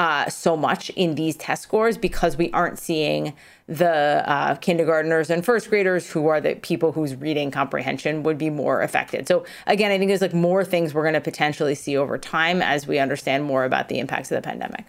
uh, 0.00 0.30
so 0.30 0.56
much 0.56 0.88
in 0.90 1.14
these 1.14 1.36
test 1.36 1.62
scores 1.62 1.98
because 1.98 2.38
we 2.38 2.50
aren't 2.52 2.78
seeing 2.78 3.34
the 3.66 4.26
uh, 4.26 4.54
kindergarteners 4.56 5.28
and 5.28 5.44
first 5.44 5.68
graders 5.68 6.10
who 6.10 6.26
are 6.26 6.40
the 6.40 6.54
people 6.54 6.92
whose 6.92 7.14
reading 7.16 7.50
comprehension 7.50 8.22
would 8.22 8.38
be 8.38 8.48
more 8.48 8.80
affected. 8.80 9.28
So 9.28 9.44
again, 9.66 9.92
I 9.92 9.98
think 9.98 10.08
there's 10.08 10.22
like 10.22 10.32
more 10.32 10.64
things 10.64 10.94
we're 10.94 11.02
going 11.02 11.12
to 11.12 11.20
potentially 11.20 11.74
see 11.74 11.98
over 11.98 12.16
time 12.16 12.62
as 12.62 12.86
we 12.86 12.98
understand 12.98 13.44
more 13.44 13.66
about 13.66 13.90
the 13.90 13.98
impacts 13.98 14.32
of 14.32 14.36
the 14.36 14.48
pandemic. 14.48 14.86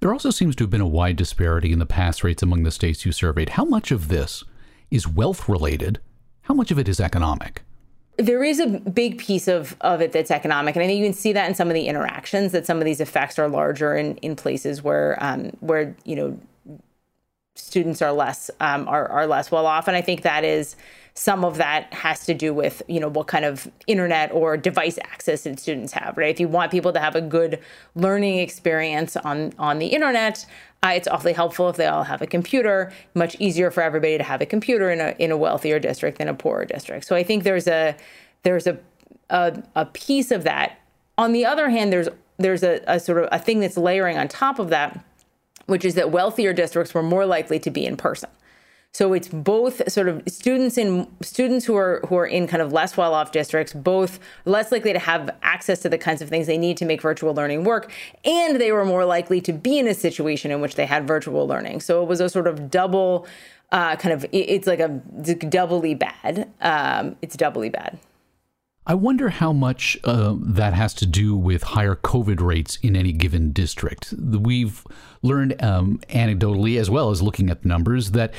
There 0.00 0.12
also 0.12 0.30
seems 0.30 0.56
to 0.56 0.64
have 0.64 0.70
been 0.70 0.80
a 0.80 0.88
wide 0.88 1.14
disparity 1.14 1.70
in 1.70 1.78
the 1.78 1.86
pass 1.86 2.24
rates 2.24 2.42
among 2.42 2.64
the 2.64 2.72
states 2.72 3.06
you 3.06 3.12
surveyed. 3.12 3.50
How 3.50 3.64
much 3.64 3.92
of 3.92 4.08
this 4.08 4.42
is 4.90 5.06
wealth 5.06 5.48
related? 5.48 6.00
How 6.42 6.54
much 6.54 6.72
of 6.72 6.80
it 6.80 6.88
is 6.88 6.98
economic? 6.98 7.61
There 8.18 8.44
is 8.44 8.60
a 8.60 8.66
big 8.66 9.18
piece 9.18 9.48
of, 9.48 9.76
of 9.80 10.00
it 10.00 10.12
that's 10.12 10.30
economic, 10.30 10.76
and 10.76 10.82
I 10.82 10.86
think 10.86 10.98
you 10.98 11.06
can 11.06 11.14
see 11.14 11.32
that 11.32 11.48
in 11.48 11.54
some 11.54 11.68
of 11.68 11.74
the 11.74 11.86
interactions 11.86 12.52
that 12.52 12.66
some 12.66 12.78
of 12.78 12.84
these 12.84 13.00
effects 13.00 13.38
are 13.38 13.48
larger 13.48 13.96
in, 13.96 14.16
in 14.18 14.36
places 14.36 14.82
where 14.82 15.16
um, 15.20 15.50
where 15.60 15.96
you 16.04 16.16
know 16.16 16.38
students 17.54 18.02
are 18.02 18.12
less 18.12 18.50
um, 18.60 18.86
are, 18.88 19.08
are 19.08 19.26
less 19.26 19.50
well 19.50 19.66
off, 19.66 19.88
and 19.88 19.96
I 19.96 20.02
think 20.02 20.22
that 20.22 20.44
is 20.44 20.76
some 21.14 21.44
of 21.44 21.56
that 21.58 21.92
has 21.92 22.24
to 22.26 22.34
do 22.34 22.52
with 22.54 22.82
you 22.86 23.00
know 23.00 23.08
what 23.08 23.28
kind 23.28 23.46
of 23.46 23.70
internet 23.86 24.30
or 24.32 24.56
device 24.56 24.98
access 25.04 25.44
that 25.44 25.58
students 25.58 25.92
have 25.92 26.16
right? 26.16 26.30
If 26.30 26.38
you 26.38 26.48
want 26.48 26.70
people 26.70 26.92
to 26.92 27.00
have 27.00 27.14
a 27.14 27.20
good 27.22 27.60
learning 27.94 28.38
experience 28.38 29.16
on 29.16 29.54
on 29.58 29.78
the 29.78 29.86
internet 29.86 30.44
uh, 30.82 30.92
it's 30.96 31.06
awfully 31.06 31.32
helpful 31.32 31.68
if 31.68 31.76
they 31.76 31.86
all 31.86 32.02
have 32.02 32.22
a 32.22 32.26
computer. 32.26 32.92
Much 33.14 33.36
easier 33.38 33.70
for 33.70 33.82
everybody 33.82 34.18
to 34.18 34.24
have 34.24 34.40
a 34.40 34.46
computer 34.46 34.90
in 34.90 35.00
a 35.00 35.14
in 35.18 35.30
a 35.30 35.36
wealthier 35.36 35.78
district 35.78 36.18
than 36.18 36.28
a 36.28 36.34
poorer 36.34 36.64
district. 36.64 37.06
So 37.06 37.14
I 37.14 37.22
think 37.22 37.44
there's 37.44 37.68
a 37.68 37.96
there's 38.42 38.66
a 38.66 38.78
a, 39.30 39.62
a 39.76 39.86
piece 39.86 40.30
of 40.30 40.44
that. 40.44 40.78
On 41.18 41.32
the 41.32 41.44
other 41.44 41.70
hand, 41.70 41.92
there's 41.92 42.08
there's 42.38 42.64
a, 42.64 42.82
a 42.86 42.98
sort 42.98 43.22
of 43.22 43.28
a 43.30 43.38
thing 43.38 43.60
that's 43.60 43.76
layering 43.76 44.18
on 44.18 44.26
top 44.26 44.58
of 44.58 44.70
that, 44.70 45.04
which 45.66 45.84
is 45.84 45.94
that 45.94 46.10
wealthier 46.10 46.52
districts 46.52 46.94
were 46.94 47.02
more 47.02 47.26
likely 47.26 47.58
to 47.60 47.70
be 47.70 47.86
in 47.86 47.96
person. 47.96 48.30
So 48.94 49.14
it's 49.14 49.28
both 49.28 49.90
sort 49.90 50.08
of 50.08 50.22
students 50.26 50.76
in 50.76 51.06
students 51.22 51.64
who 51.64 51.74
are 51.76 52.04
who 52.08 52.16
are 52.16 52.26
in 52.26 52.46
kind 52.46 52.62
of 52.62 52.72
less 52.72 52.94
well 52.94 53.14
off 53.14 53.32
districts, 53.32 53.72
both 53.72 54.20
less 54.44 54.70
likely 54.70 54.92
to 54.92 54.98
have 54.98 55.34
access 55.42 55.80
to 55.80 55.88
the 55.88 55.96
kinds 55.96 56.20
of 56.20 56.28
things 56.28 56.46
they 56.46 56.58
need 56.58 56.76
to 56.76 56.84
make 56.84 57.00
virtual 57.00 57.32
learning 57.32 57.64
work, 57.64 57.90
and 58.24 58.60
they 58.60 58.70
were 58.70 58.84
more 58.84 59.06
likely 59.06 59.40
to 59.40 59.52
be 59.52 59.78
in 59.78 59.88
a 59.88 59.94
situation 59.94 60.50
in 60.50 60.60
which 60.60 60.74
they 60.74 60.84
had 60.84 61.06
virtual 61.06 61.46
learning. 61.48 61.80
So 61.80 62.02
it 62.02 62.06
was 62.06 62.20
a 62.20 62.28
sort 62.28 62.46
of 62.46 62.70
double 62.70 63.26
uh, 63.70 63.96
kind 63.96 64.12
of 64.12 64.26
it's 64.30 64.66
like 64.66 64.80
a 64.80 64.88
doubly 64.88 65.94
bad. 65.94 66.50
Um, 66.60 67.16
it's 67.22 67.34
doubly 67.34 67.70
bad. 67.70 67.98
I 68.84 68.94
wonder 68.94 69.30
how 69.30 69.52
much 69.52 69.96
uh, 70.04 70.34
that 70.38 70.74
has 70.74 70.92
to 70.94 71.06
do 71.06 71.36
with 71.36 71.62
higher 71.62 71.94
COVID 71.94 72.40
rates 72.40 72.78
in 72.82 72.96
any 72.96 73.12
given 73.12 73.52
district. 73.52 74.12
We've 74.12 74.84
learned 75.22 75.62
um, 75.62 76.00
anecdotally, 76.08 76.78
as 76.78 76.90
well 76.90 77.10
as 77.10 77.22
looking 77.22 77.48
at 77.48 77.62
the 77.62 77.68
numbers, 77.68 78.10
that 78.10 78.34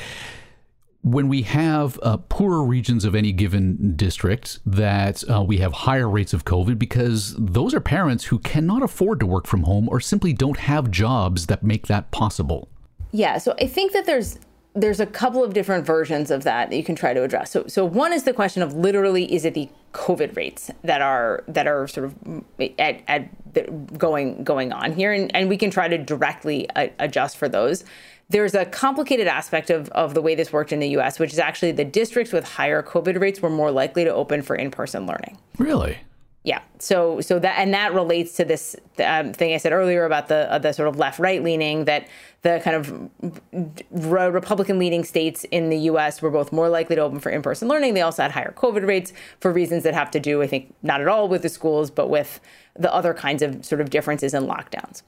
when 1.04 1.28
we 1.28 1.42
have 1.42 2.00
uh, 2.02 2.16
poorer 2.16 2.64
regions 2.64 3.04
of 3.04 3.14
any 3.14 3.30
given 3.30 3.94
district, 3.94 4.58
that 4.64 5.22
uh, 5.30 5.42
we 5.42 5.58
have 5.58 5.72
higher 5.72 6.08
rates 6.08 6.32
of 6.32 6.46
COVID 6.46 6.78
because 6.78 7.36
those 7.36 7.74
are 7.74 7.80
parents 7.80 8.24
who 8.24 8.38
cannot 8.38 8.82
afford 8.82 9.20
to 9.20 9.26
work 9.26 9.46
from 9.46 9.64
home 9.64 9.86
or 9.90 10.00
simply 10.00 10.32
don't 10.32 10.56
have 10.56 10.90
jobs 10.90 11.46
that 11.46 11.62
make 11.62 11.88
that 11.88 12.10
possible. 12.10 12.68
Yeah, 13.12 13.36
so 13.36 13.54
I 13.60 13.66
think 13.66 13.92
that 13.92 14.06
there's 14.06 14.38
there's 14.76 14.98
a 14.98 15.06
couple 15.06 15.44
of 15.44 15.54
different 15.54 15.86
versions 15.86 16.32
of 16.32 16.42
that 16.42 16.70
that 16.70 16.76
you 16.76 16.82
can 16.82 16.96
try 16.96 17.14
to 17.14 17.22
address. 17.22 17.52
So, 17.52 17.64
so 17.68 17.84
one 17.84 18.12
is 18.12 18.24
the 18.24 18.32
question 18.32 18.60
of 18.60 18.74
literally 18.74 19.32
is 19.32 19.44
it 19.44 19.54
the 19.54 19.68
COVID 19.92 20.34
rates 20.36 20.68
that 20.82 21.00
are 21.00 21.44
that 21.46 21.68
are 21.68 21.86
sort 21.86 22.06
of 22.06 22.44
at, 22.78 23.02
at 23.06 23.98
going 23.98 24.42
going 24.42 24.72
on 24.72 24.92
here, 24.92 25.12
and, 25.12 25.34
and 25.36 25.48
we 25.48 25.56
can 25.56 25.70
try 25.70 25.86
to 25.86 25.98
directly 25.98 26.66
a, 26.74 26.90
adjust 26.98 27.36
for 27.36 27.48
those. 27.48 27.84
There's 28.30 28.54
a 28.54 28.64
complicated 28.64 29.26
aspect 29.26 29.70
of, 29.70 29.88
of 29.90 30.14
the 30.14 30.22
way 30.22 30.34
this 30.34 30.52
worked 30.52 30.72
in 30.72 30.80
the 30.80 30.88
U.S., 30.90 31.18
which 31.18 31.32
is 31.32 31.38
actually 31.38 31.72
the 31.72 31.84
districts 31.84 32.32
with 32.32 32.44
higher 32.44 32.82
COVID 32.82 33.20
rates 33.20 33.42
were 33.42 33.50
more 33.50 33.70
likely 33.70 34.04
to 34.04 34.12
open 34.12 34.42
for 34.42 34.56
in-person 34.56 35.06
learning. 35.06 35.38
Really? 35.58 35.98
Yeah. 36.44 36.60
So 36.78 37.22
so 37.22 37.38
that 37.38 37.58
and 37.58 37.72
that 37.72 37.94
relates 37.94 38.36
to 38.36 38.44
this 38.44 38.76
um, 39.02 39.32
thing 39.32 39.54
I 39.54 39.56
said 39.56 39.72
earlier 39.72 40.04
about 40.04 40.28
the 40.28 40.52
uh, 40.52 40.58
the 40.58 40.72
sort 40.72 40.88
of 40.88 40.98
left 40.98 41.18
right 41.18 41.42
leaning 41.42 41.86
that 41.86 42.06
the 42.42 42.60
kind 42.62 42.76
of 42.76 43.10
Republican 43.90 44.78
leading 44.78 45.04
states 45.04 45.44
in 45.44 45.70
the 45.70 45.78
U.S. 45.78 46.20
were 46.20 46.30
both 46.30 46.52
more 46.52 46.68
likely 46.68 46.96
to 46.96 47.02
open 47.02 47.18
for 47.18 47.30
in 47.30 47.40
person 47.40 47.66
learning. 47.66 47.94
They 47.94 48.02
also 48.02 48.20
had 48.20 48.32
higher 48.32 48.52
COVID 48.52 48.86
rates 48.86 49.14
for 49.40 49.50
reasons 49.50 49.84
that 49.84 49.94
have 49.94 50.10
to 50.10 50.20
do, 50.20 50.42
I 50.42 50.46
think, 50.46 50.74
not 50.82 51.00
at 51.00 51.08
all 51.08 51.28
with 51.28 51.40
the 51.40 51.48
schools, 51.48 51.90
but 51.90 52.10
with 52.10 52.40
the 52.78 52.92
other 52.92 53.14
kinds 53.14 53.40
of 53.40 53.64
sort 53.64 53.80
of 53.80 53.88
differences 53.88 54.34
in 54.34 54.42
lockdowns. 54.42 55.00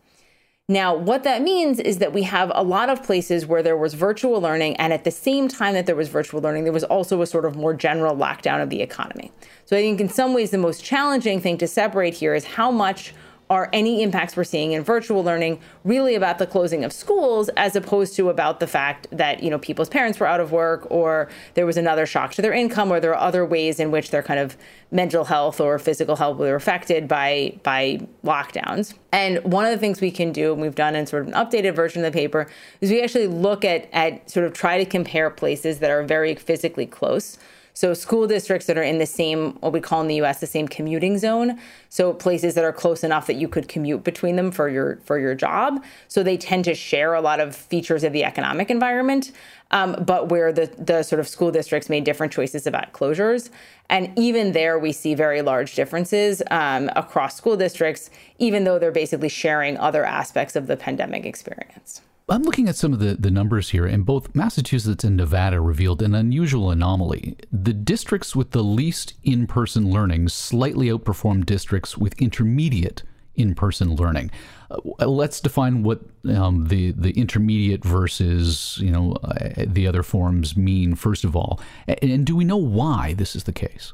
Now, 0.69 0.97
what 0.97 1.23
that 1.23 1.43
means 1.43 1.79
is 1.79 1.99
that 1.99 2.13
we 2.13 2.25
have 2.25 2.51
a 2.53 2.65
lot 2.65 2.89
of 2.89 3.01
places 3.01 3.47
where 3.47 3.63
there 3.63 3.77
was 3.77 3.95
virtual 3.95 4.41
learning, 4.41 4.75
and 4.79 4.93
at 4.93 5.05
the 5.05 5.13
same 5.13 5.47
time 5.47 5.75
that 5.75 5.87
there 5.87 5.95
was 5.95 6.09
virtual 6.09 6.41
learning, 6.41 6.65
there 6.65 6.73
was 6.73 6.83
also 6.83 7.23
a 7.23 7.27
sort 7.27 7.45
of 7.45 7.55
more 7.55 7.73
general 7.73 8.17
lockdown 8.17 8.61
of 8.61 8.69
the 8.69 8.83
economy. 8.83 9.31
So 9.65 9.77
I 9.77 9.81
think 9.81 10.01
in 10.01 10.09
some 10.09 10.35
ways, 10.35 10.51
the 10.51 10.59
most 10.59 10.83
challenging 10.83 11.41
thing 11.41 11.57
to 11.59 11.69
separate 11.69 12.15
here 12.15 12.35
is 12.35 12.45
how 12.45 12.73
much 12.73 13.15
are 13.49 13.69
any 13.73 14.03
impacts 14.03 14.37
we're 14.37 14.45
seeing 14.45 14.73
in 14.73 14.83
virtual 14.83 15.23
learning 15.23 15.61
really 15.85 16.15
about 16.15 16.39
the 16.39 16.47
closing 16.47 16.85
of 16.85 16.93
schools 16.93 17.49
as 17.51 17.77
opposed 17.77 18.17
to 18.17 18.29
about 18.29 18.59
the 18.59 18.67
fact 18.67 19.07
that 19.13 19.43
you 19.43 19.51
know 19.51 19.59
people's 19.59 19.89
parents 19.89 20.19
were 20.19 20.27
out 20.27 20.41
of 20.41 20.51
work 20.51 20.87
or 20.91 21.29
there 21.55 21.65
was 21.65 21.77
another 21.77 22.07
shock 22.07 22.33
to 22.33 22.43
their 22.43 22.53
income 22.53 22.91
or 22.91 22.99
there 22.99 23.15
are 23.15 23.21
other 23.21 23.45
ways 23.45 23.79
in 23.79 23.91
which 23.91 24.11
their 24.11 24.23
kind 24.23 24.41
of 24.41 24.57
mental 24.91 25.25
health 25.25 25.61
or 25.61 25.79
physical 25.79 26.17
health 26.17 26.39
were 26.39 26.55
affected 26.55 27.07
by 27.07 27.59
by 27.63 28.01
lockdowns. 28.25 28.95
And 29.13 29.43
one 29.45 29.65
of 29.65 29.71
the 29.71 29.79
things 29.79 30.01
we 30.01 30.11
can 30.11 30.33
do 30.33 30.53
and 30.53 30.61
we've 30.61 30.75
done 30.75 30.95
in 30.95 31.07
sort 31.07 31.23
of 31.23 31.29
an 31.29 31.35
updated 31.35 31.75
version 31.75 32.05
of 32.05 32.13
the 32.13 32.17
paper 32.17 32.49
is 32.81 32.91
we 32.91 33.01
actually 33.03 33.29
look 33.29 33.65
at 33.65 33.89
at 33.93 34.29
sort 34.29 34.47
of 34.47 34.53
try 34.53 34.79
to 34.79 34.85
compare 34.85 35.31
places 35.31 35.79
that 35.79 35.91
are 35.91 36.03
very 36.03 36.35
physically 36.35 36.87
close 36.87 37.39
so 37.77 37.93
school 37.93 38.27
districts 38.27 38.67
that 38.69 38.79
are 38.79 38.83
in 38.83 38.97
the 38.97 39.05
same, 39.05 39.53
what 39.61 39.71
we 39.71 39.83
call 39.83 40.01
in 40.01 40.09
the 40.09 40.15
U.S. 40.15 40.41
the 40.41 40.47
same 40.47 40.67
commuting 40.67 41.19
zone. 41.19 41.61
So 41.91 42.15
places 42.15 42.55
that 42.55 42.65
are 42.65 42.73
close 42.73 43.05
enough 43.05 43.27
that 43.27 43.35
you 43.35 43.49
could 43.49 43.69
commute 43.69 44.03
between 44.03 44.37
them 44.37 44.51
for 44.51 44.71
your 44.71 44.97
for 45.05 45.19
your 45.19 45.35
job. 45.35 45.85
So 46.09 46.23
they 46.23 46.39
tend 46.39 46.65
to 46.65 46.75
share 46.75 47.13
a 47.13 47.21
lot 47.21 47.39
of 47.39 47.55
features 47.55 48.03
of 48.03 48.15
the 48.15 48.25
economic 48.25 48.71
environment. 48.71 49.31
Um, 49.73 49.95
but 50.07 50.31
where 50.31 50.55
the 50.55 50.75
the 50.79 51.03
sort 51.03 51.21
of 51.21 51.29
school 51.29 51.51
districts 51.51 51.91
made 51.91 52.05
different 52.05 52.33
choices 52.33 52.67
about 52.67 52.95
closures, 52.95 53.51
and 53.91 54.11
even 54.19 54.53
there 54.53 54.79
we 54.79 54.93
see 54.93 55.15
very 55.15 55.43
large 55.43 55.75
differences 55.75 56.43
um, 56.51 56.89
across 56.97 57.37
school 57.37 57.59
districts, 57.59 58.09
even 58.39 58.65
though 58.65 58.79
they're 58.79 58.91
basically 58.91 59.29
sharing 59.29 59.77
other 59.77 60.03
aspects 60.03 60.57
of 60.57 60.67
the 60.67 60.79
pandemic 60.79 61.27
experience. 61.27 62.01
I'm 62.29 62.43
looking 62.43 62.69
at 62.69 62.75
some 62.75 62.93
of 62.93 62.99
the, 62.99 63.15
the 63.15 63.31
numbers 63.31 63.71
here, 63.71 63.87
and 63.87 64.05
both 64.05 64.35
Massachusetts 64.35 65.05
and 65.05 65.17
Nevada 65.17 65.61
revealed 65.61 66.03
an 66.03 66.13
unusual 66.13 66.73
anomaly. 66.73 67.37
The 67.53 67.73
districts 67.73 68.35
with 68.35 68.51
the 68.51 68.65
least 68.65 69.15
in 69.23 69.47
person 69.47 69.93
learning 69.93 70.31
slightly 70.31 70.89
outperformed 70.89 71.47
districts 71.47 71.97
with 71.97 72.21
intermediate 72.21 73.05
in 73.37 73.55
person 73.55 73.95
learning. 73.95 74.33
Uh, 74.69 75.07
let's 75.07 75.41
define 75.41 75.85
what 75.85 76.01
um, 76.29 76.67
the, 76.67 76.91
the 76.93 77.13
intermediate 77.13 77.85
versus 77.85 78.79
you 78.81 78.91
know 78.91 79.13
uh, 79.23 79.65
the 79.65 79.87
other 79.87 80.03
forms 80.03 80.57
mean, 80.57 80.97
first 80.97 81.23
of 81.23 81.37
all. 81.37 81.61
And, 81.87 82.11
and 82.11 82.27
do 82.27 82.35
we 82.35 82.45
know 82.45 82.57
why 82.57 83.13
this 83.13 83.37
is 83.37 83.45
the 83.45 83.53
case? 83.53 83.93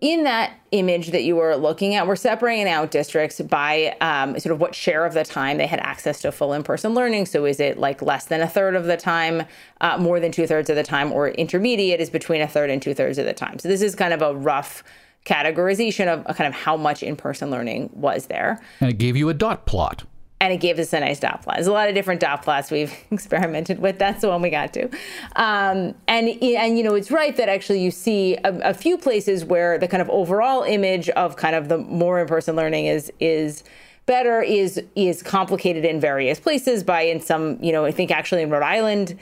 In 0.00 0.24
that 0.24 0.52
image 0.70 1.10
that 1.10 1.24
you 1.24 1.34
were 1.34 1.56
looking 1.56 1.94
at, 1.94 2.06
we're 2.06 2.16
separating 2.16 2.68
out 2.68 2.90
districts 2.90 3.40
by 3.40 3.96
um, 4.00 4.38
sort 4.38 4.52
of 4.52 4.60
what 4.60 4.74
share 4.74 5.04
of 5.04 5.14
the 5.14 5.24
time 5.24 5.58
they 5.58 5.66
had 5.66 5.80
access 5.80 6.20
to 6.20 6.30
full 6.30 6.52
in 6.52 6.62
person 6.62 6.94
learning. 6.94 7.26
So 7.26 7.44
is 7.44 7.58
it 7.58 7.78
like 7.78 8.00
less 8.00 8.26
than 8.26 8.40
a 8.40 8.48
third 8.48 8.76
of 8.76 8.84
the 8.84 8.96
time, 8.96 9.44
uh, 9.80 9.98
more 9.98 10.20
than 10.20 10.30
two 10.30 10.46
thirds 10.46 10.70
of 10.70 10.76
the 10.76 10.84
time, 10.84 11.12
or 11.12 11.30
intermediate 11.30 12.00
is 12.00 12.10
between 12.10 12.40
a 12.40 12.48
third 12.48 12.70
and 12.70 12.80
two 12.80 12.94
thirds 12.94 13.18
of 13.18 13.26
the 13.26 13.32
time? 13.32 13.58
So 13.58 13.68
this 13.68 13.82
is 13.82 13.94
kind 13.94 14.12
of 14.12 14.22
a 14.22 14.34
rough 14.34 14.84
categorization 15.24 16.06
of 16.06 16.36
kind 16.36 16.46
of 16.46 16.54
how 16.54 16.76
much 16.76 17.02
in 17.02 17.16
person 17.16 17.50
learning 17.50 17.90
was 17.92 18.26
there. 18.26 18.60
And 18.80 18.90
it 18.90 18.98
gave 18.98 19.16
you 19.16 19.28
a 19.28 19.34
dot 19.34 19.66
plot 19.66 20.04
and 20.40 20.52
it 20.52 20.58
gave 20.58 20.78
us 20.78 20.92
a 20.92 21.00
nice 21.00 21.18
dot 21.18 21.42
plot. 21.42 21.56
There's 21.56 21.66
a 21.66 21.72
lot 21.72 21.88
of 21.88 21.94
different 21.94 22.20
dot 22.20 22.42
plots 22.42 22.70
we've 22.70 22.94
experimented 23.10 23.80
with. 23.80 23.98
That's 23.98 24.20
the 24.20 24.28
one 24.28 24.42
we 24.42 24.50
got 24.50 24.72
to. 24.74 24.84
Um, 25.36 25.94
and 26.06 26.28
and 26.42 26.78
you 26.78 26.84
know 26.84 26.94
it's 26.94 27.10
right 27.10 27.36
that 27.36 27.48
actually 27.48 27.82
you 27.82 27.90
see 27.90 28.36
a, 28.44 28.70
a, 28.70 28.74
few 28.74 28.96
places 28.98 29.44
where 29.44 29.78
the 29.78 29.88
kind 29.88 30.00
of 30.00 30.08
overall 30.10 30.62
image 30.62 31.08
of 31.10 31.36
kind 31.36 31.54
of 31.54 31.68
the 31.68 31.78
more 31.78 32.20
in-person 32.20 32.56
learning 32.56 32.86
is 32.86 33.12
is 33.20 33.64
better 34.06 34.40
is 34.40 34.80
is 34.94 35.22
complicated 35.22 35.84
in 35.84 36.00
various 36.00 36.38
places 36.40 36.84
by 36.84 37.02
in 37.02 37.20
some 37.20 37.62
you 37.62 37.72
know 37.72 37.84
I 37.84 37.90
think 37.90 38.10
actually 38.10 38.42
in 38.42 38.50
Rhode 38.50 38.62
Island. 38.62 39.18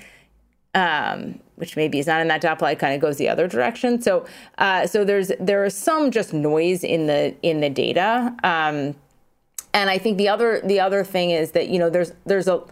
Um, 0.75 1.41
which 1.55 1.75
maybe 1.75 1.99
is 1.99 2.07
not 2.07 2.21
in 2.21 2.29
that 2.29 2.43
dot 2.43 2.59
plot, 2.59 2.79
kind 2.79 2.95
of 2.95 3.01
goes 3.01 3.17
the 3.17 3.31
other 3.31 3.49
direction. 3.49 4.03
So, 4.03 4.27
uh, 4.59 4.87
so 4.87 5.05
there's 5.05 5.33
there 5.41 5.65
is 5.65 5.75
some 5.75 6.11
just 6.11 6.35
noise 6.35 6.85
in 6.85 7.07
the 7.07 7.35
in 7.41 7.61
the 7.61 7.71
data. 7.71 8.37
Um, 8.45 8.95
and 9.77 9.91
I 9.91 9.99
think 9.99 10.17
the 10.17 10.31
other 10.31 10.61
the 10.65 10.81
other 10.81 11.05
thing 11.05 11.31
is 11.31 11.51
that 11.53 11.69
you 11.69 11.79
know 11.79 11.91
there's 11.91 12.13
there's 12.25 12.49
a 12.49 12.63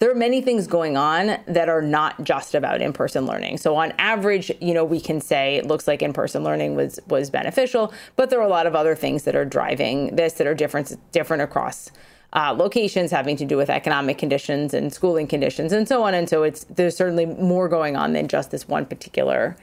there 0.00 0.10
are 0.10 0.14
many 0.14 0.40
things 0.40 0.66
going 0.66 0.96
on 0.96 1.38
that 1.46 1.68
are 1.68 1.82
not 1.82 2.22
just 2.22 2.54
about 2.54 2.80
in-person 2.80 3.26
learning. 3.26 3.58
So 3.58 3.74
on 3.74 3.92
average, 3.98 4.52
you 4.60 4.72
know, 4.72 4.84
we 4.84 5.00
can 5.00 5.20
say 5.20 5.56
it 5.56 5.66
looks 5.66 5.88
like 5.88 6.02
in-person 6.02 6.42
learning 6.42 6.74
was 6.74 6.98
was 7.06 7.30
beneficial, 7.30 7.92
but 8.16 8.28
there 8.28 8.40
are 8.40 8.46
a 8.46 8.48
lot 8.48 8.66
of 8.66 8.74
other 8.74 8.96
things 8.96 9.22
that 9.22 9.36
are 9.36 9.44
driving 9.44 10.16
this 10.16 10.34
that 10.34 10.48
are 10.48 10.54
different 10.54 10.96
different 11.12 11.42
across 11.42 11.92
uh, 12.32 12.52
locations, 12.52 13.12
having 13.12 13.36
to 13.36 13.44
do 13.44 13.56
with 13.56 13.70
economic 13.70 14.18
conditions 14.18 14.74
and 14.74 14.92
schooling 14.92 15.28
conditions 15.28 15.72
and 15.72 15.86
so 15.86 16.02
on. 16.02 16.12
And 16.12 16.28
so 16.28 16.42
it's 16.42 16.64
there's 16.64 16.96
certainly 16.96 17.26
more 17.26 17.68
going 17.68 17.96
on 17.96 18.14
than 18.14 18.26
just 18.26 18.50
this 18.50 18.66
one 18.66 18.84
particular 18.84 19.56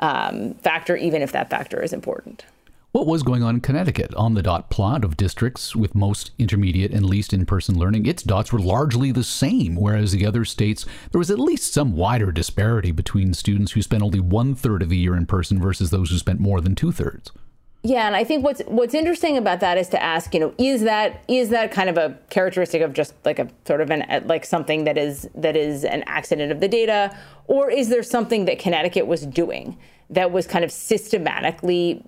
um, 0.00 0.52
factor, 0.54 0.96
even 0.96 1.22
if 1.22 1.32
that 1.32 1.48
factor 1.48 1.82
is 1.82 1.94
important. 1.94 2.44
What 2.92 3.06
was 3.06 3.22
going 3.22 3.42
on 3.42 3.54
in 3.54 3.60
Connecticut? 3.62 4.14
On 4.16 4.34
the 4.34 4.42
dot 4.42 4.68
plot 4.68 5.02
of 5.02 5.16
districts 5.16 5.74
with 5.74 5.94
most 5.94 6.32
intermediate 6.38 6.92
and 6.92 7.06
least 7.06 7.32
in 7.32 7.46
person 7.46 7.78
learning, 7.78 8.04
its 8.04 8.22
dots 8.22 8.52
were 8.52 8.58
largely 8.58 9.10
the 9.10 9.24
same, 9.24 9.76
whereas 9.76 10.12
the 10.12 10.26
other 10.26 10.44
states, 10.44 10.84
there 11.10 11.18
was 11.18 11.30
at 11.30 11.38
least 11.38 11.72
some 11.72 11.96
wider 11.96 12.30
disparity 12.30 12.92
between 12.92 13.32
students 13.32 13.72
who 13.72 13.80
spent 13.80 14.02
only 14.02 14.20
one 14.20 14.54
third 14.54 14.82
of 14.82 14.90
the 14.90 14.98
year 14.98 15.16
in 15.16 15.24
person 15.24 15.58
versus 15.58 15.88
those 15.88 16.10
who 16.10 16.18
spent 16.18 16.38
more 16.38 16.60
than 16.60 16.74
two 16.74 16.92
thirds. 16.92 17.32
Yeah, 17.82 18.06
and 18.06 18.14
I 18.14 18.24
think 18.24 18.44
what's 18.44 18.60
what's 18.66 18.92
interesting 18.92 19.38
about 19.38 19.60
that 19.60 19.78
is 19.78 19.88
to 19.88 20.00
ask, 20.00 20.34
you 20.34 20.40
know, 20.40 20.54
is 20.58 20.82
that 20.82 21.24
is 21.28 21.48
that 21.48 21.72
kind 21.72 21.88
of 21.88 21.96
a 21.96 22.18
characteristic 22.28 22.82
of 22.82 22.92
just 22.92 23.14
like 23.24 23.38
a 23.38 23.48
sort 23.66 23.80
of 23.80 23.90
an 23.90 24.24
like 24.26 24.44
something 24.44 24.84
that 24.84 24.98
is 24.98 25.30
that 25.34 25.56
is 25.56 25.84
an 25.84 26.04
accident 26.06 26.52
of 26.52 26.60
the 26.60 26.68
data, 26.68 27.16
or 27.46 27.70
is 27.70 27.88
there 27.88 28.02
something 28.02 28.44
that 28.44 28.58
Connecticut 28.58 29.06
was 29.06 29.24
doing 29.24 29.78
that 30.12 30.30
was 30.30 30.46
kind 30.46 30.64
of 30.64 30.70
systematically 30.70 32.02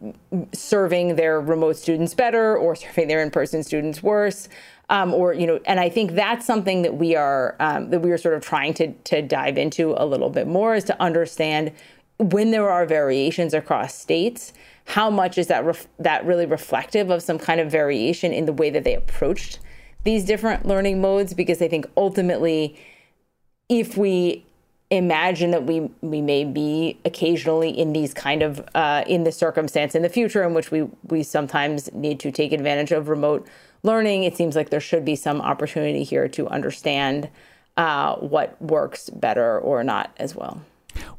serving 0.52 1.16
their 1.16 1.40
remote 1.40 1.76
students 1.76 2.14
better 2.14 2.56
or 2.56 2.76
serving 2.76 3.08
their 3.08 3.22
in-person 3.22 3.62
students 3.62 4.02
worse. 4.02 4.48
Um, 4.90 5.14
or 5.14 5.32
you 5.32 5.46
know 5.46 5.60
and 5.64 5.80
i 5.80 5.88
think 5.88 6.12
that's 6.12 6.44
something 6.44 6.82
that 6.82 6.98
we 6.98 7.16
are 7.16 7.56
um, 7.58 7.88
that 7.88 8.00
we 8.00 8.10
are 8.10 8.18
sort 8.18 8.34
of 8.34 8.44
trying 8.44 8.74
to 8.74 8.92
to 8.92 9.22
dive 9.22 9.56
into 9.56 9.94
a 9.96 10.04
little 10.04 10.28
bit 10.28 10.46
more 10.46 10.74
is 10.74 10.84
to 10.84 11.02
understand 11.02 11.72
when 12.18 12.50
there 12.50 12.68
are 12.68 12.84
variations 12.84 13.54
across 13.54 13.94
states 13.94 14.52
how 14.84 15.08
much 15.08 15.38
is 15.38 15.46
that 15.46 15.64
ref- 15.64 15.88
that 15.98 16.26
really 16.26 16.44
reflective 16.44 17.08
of 17.08 17.22
some 17.22 17.38
kind 17.38 17.60
of 17.60 17.70
variation 17.70 18.30
in 18.30 18.44
the 18.44 18.52
way 18.52 18.68
that 18.68 18.84
they 18.84 18.94
approached 18.94 19.58
these 20.02 20.26
different 20.26 20.66
learning 20.66 21.00
modes? 21.00 21.32
Because 21.32 21.62
i 21.62 21.68
think 21.68 21.86
ultimately 21.96 22.78
if 23.70 23.96
we 23.96 24.43
imagine 24.96 25.50
that 25.50 25.64
we 25.64 25.90
we 26.00 26.20
may 26.20 26.44
be 26.44 26.98
occasionally 27.04 27.70
in 27.70 27.92
these 27.92 28.14
kind 28.14 28.42
of 28.42 28.66
uh, 28.74 29.04
in 29.06 29.24
the 29.24 29.32
circumstance 29.32 29.94
in 29.94 30.02
the 30.02 30.08
future 30.08 30.42
in 30.42 30.54
which 30.54 30.70
we 30.70 30.82
we 31.04 31.22
sometimes 31.22 31.92
need 31.92 32.20
to 32.20 32.30
take 32.30 32.52
advantage 32.52 32.92
of 32.92 33.08
remote 33.08 33.46
learning. 33.82 34.24
It 34.24 34.36
seems 34.36 34.56
like 34.56 34.70
there 34.70 34.80
should 34.80 35.04
be 35.04 35.16
some 35.16 35.40
opportunity 35.40 36.04
here 36.04 36.28
to 36.28 36.48
understand 36.48 37.28
uh, 37.76 38.16
what 38.16 38.60
works 38.60 39.10
better 39.10 39.58
or 39.58 39.84
not 39.84 40.12
as 40.16 40.34
well. 40.34 40.60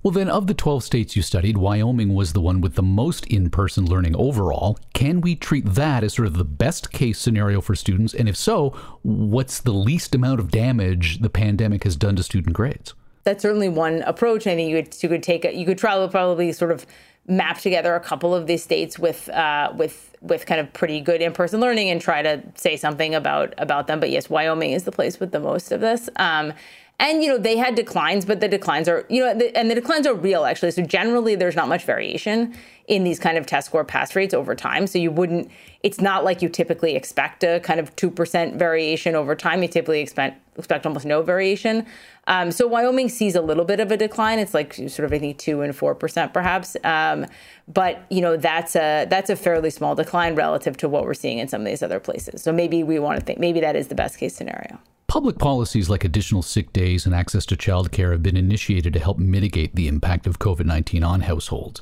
Well, 0.04 0.12
then, 0.12 0.30
of 0.30 0.48
the 0.48 0.54
12 0.54 0.84
states 0.84 1.16
you 1.16 1.22
studied, 1.22 1.58
Wyoming 1.58 2.14
was 2.14 2.34
the 2.34 2.42
one 2.42 2.62
with 2.62 2.76
the 2.76 2.84
most 2.84 3.26
in 3.28 3.50
person 3.50 3.86
learning 3.86 4.16
overall. 4.16 4.78
Can 4.94 5.20
we 5.20 5.36
treat 5.36 5.66
that 5.66 6.04
as 6.04 6.14
sort 6.14 6.28
of 6.28 6.38
the 6.38 6.46
best 6.46 6.92
case 6.92 7.20
scenario 7.20 7.60
for 7.60 7.76
students? 7.76 8.14
And 8.14 8.30
if 8.30 8.38
so, 8.38 8.70
what's 9.02 9.60
the 9.60 9.74
least 9.74 10.16
amount 10.16 10.40
of 10.40 10.52
damage 10.52 11.20
the 11.20 11.30
pandemic 11.30 11.84
has 11.84 11.96
done 11.96 12.16
to 12.16 12.24
student 12.24 12.56
grades? 12.56 12.94
That's 13.26 13.42
certainly 13.42 13.70
one 13.70 14.02
approach. 14.04 14.48
I 14.48 14.56
think 14.56 14.70
you 14.70 14.82
could, 14.82 15.04
you 15.04 15.10
could 15.10 15.24
take 15.24 15.44
it, 15.46 15.56
you 15.56 15.66
could 15.66 15.80
probably, 15.80 16.10
probably 16.10 16.52
sort 16.54 16.72
of 16.72 16.86
map 17.28 17.58
together 17.58 17.96
a 17.96 18.00
couple 18.00 18.36
of 18.36 18.46
these 18.46 18.64
states 18.64 19.00
with 19.00 19.30
uh, 19.30 19.74
with 19.76 20.16
with 20.22 20.46
kind 20.46 20.62
of 20.62 20.72
pretty 20.74 21.02
good 21.02 21.22
in-person 21.22 21.60
learning 21.60 21.90
and 21.90 22.00
try 22.00 22.22
to 22.22 22.42
say 22.56 22.78
something 22.78 23.16
about 23.16 23.54
about 23.58 23.88
them. 23.88 24.00
But 24.00 24.12
yes, 24.12 24.30
Wyoming 24.30 24.72
is 24.72 24.84
the 24.84 24.92
place 24.92 25.20
with 25.20 25.32
the 25.32 25.40
most 25.40 25.72
of 25.72 25.82
this. 25.82 26.08
Um, 26.18 26.54
and 27.00 27.24
you 27.24 27.30
know 27.30 27.38
they 27.38 27.58
had 27.58 27.76
declines, 27.76 28.26
but 28.26 28.40
the 28.40 28.48
declines 28.48 28.88
are 28.88 29.06
you 29.10 29.22
know 29.22 29.38
the, 29.38 29.56
and 29.58 29.70
the 29.70 29.76
declines 29.76 30.08
are 30.08 30.14
real 30.14 30.46
actually. 30.46 30.72
So 30.72 30.82
generally, 30.84 31.36
there's 31.36 31.56
not 31.56 31.68
much 31.68 31.84
variation 31.84 32.56
in 32.88 33.04
these 33.04 33.20
kind 33.20 33.38
of 33.38 33.46
test 33.46 33.68
score 33.68 33.84
pass 33.84 34.16
rates 34.16 34.34
over 34.34 34.56
time. 34.56 34.88
So 34.88 34.98
you 35.00 35.12
wouldn't. 35.12 35.52
It's 35.84 36.00
not 36.00 36.24
like 36.24 36.42
you 36.42 36.50
typically 36.50 36.96
expect 36.96 37.44
a 37.44 37.60
kind 37.60 37.80
of 37.80 37.96
two 37.96 38.10
percent 38.10 38.56
variation 38.56 39.16
over 39.16 39.36
time. 39.36 39.62
You 39.62 39.68
typically 39.68 40.02
expect 40.02 40.42
expect 40.58 40.86
almost 40.86 41.06
no 41.06 41.22
variation. 41.22 41.86
Um, 42.28 42.50
so 42.52 42.66
Wyoming 42.66 43.10
sees 43.10 43.36
a 43.36 43.42
little 43.42 43.66
bit 43.66 43.80
of 43.82 43.92
a 43.92 43.98
decline. 43.98 44.40
It's 44.40 44.54
like 44.54 44.74
sort 44.74 45.00
of 45.00 45.12
I 45.12 45.20
think 45.20 45.38
two 45.38 45.62
and 45.62 45.76
four 45.76 45.96
percent 45.96 46.34
perhaps. 46.34 46.78
Um, 46.86 47.26
but 47.68 48.06
you 48.10 48.22
know 48.22 48.38
that's 48.38 48.76
a 48.76 49.06
that's 49.10 49.30
a 49.30 49.36
fairly 49.36 49.70
small 49.70 49.96
decline 49.96 50.36
relative 50.36 50.78
to 50.78 50.88
what 50.88 51.04
we're 51.04 51.14
seeing 51.14 51.40
in 51.40 51.50
some 51.50 51.62
of 51.62 51.68
these 51.68 51.84
other 51.84 52.00
places. 52.00 52.42
So 52.42 52.54
maybe 52.54 52.84
we 52.84 53.00
want 53.00 53.20
to 53.20 53.26
think 53.26 53.40
maybe 53.40 53.60
that 53.60 53.76
is 53.76 53.90
the 53.90 53.96
best 53.96 54.18
case 54.18 54.34
scenario. 54.34 54.80
Public 55.08 55.38
policies 55.38 55.90
like 55.90 56.04
additional 56.04 56.42
sick 56.42 56.74
days 56.74 57.06
and 57.06 57.14
access 57.14 57.46
to 57.46 57.56
childcare 57.56 58.12
have 58.12 58.24
been 58.24 58.36
initiated 58.36 58.94
to 58.94 59.00
help 59.00 59.20
mitigate 59.20 59.76
the 59.76 59.88
impact 59.88 60.26
of 60.26 60.40
COVID 60.40 60.66
19 60.66 61.04
on 61.04 61.22
households. 61.22 61.82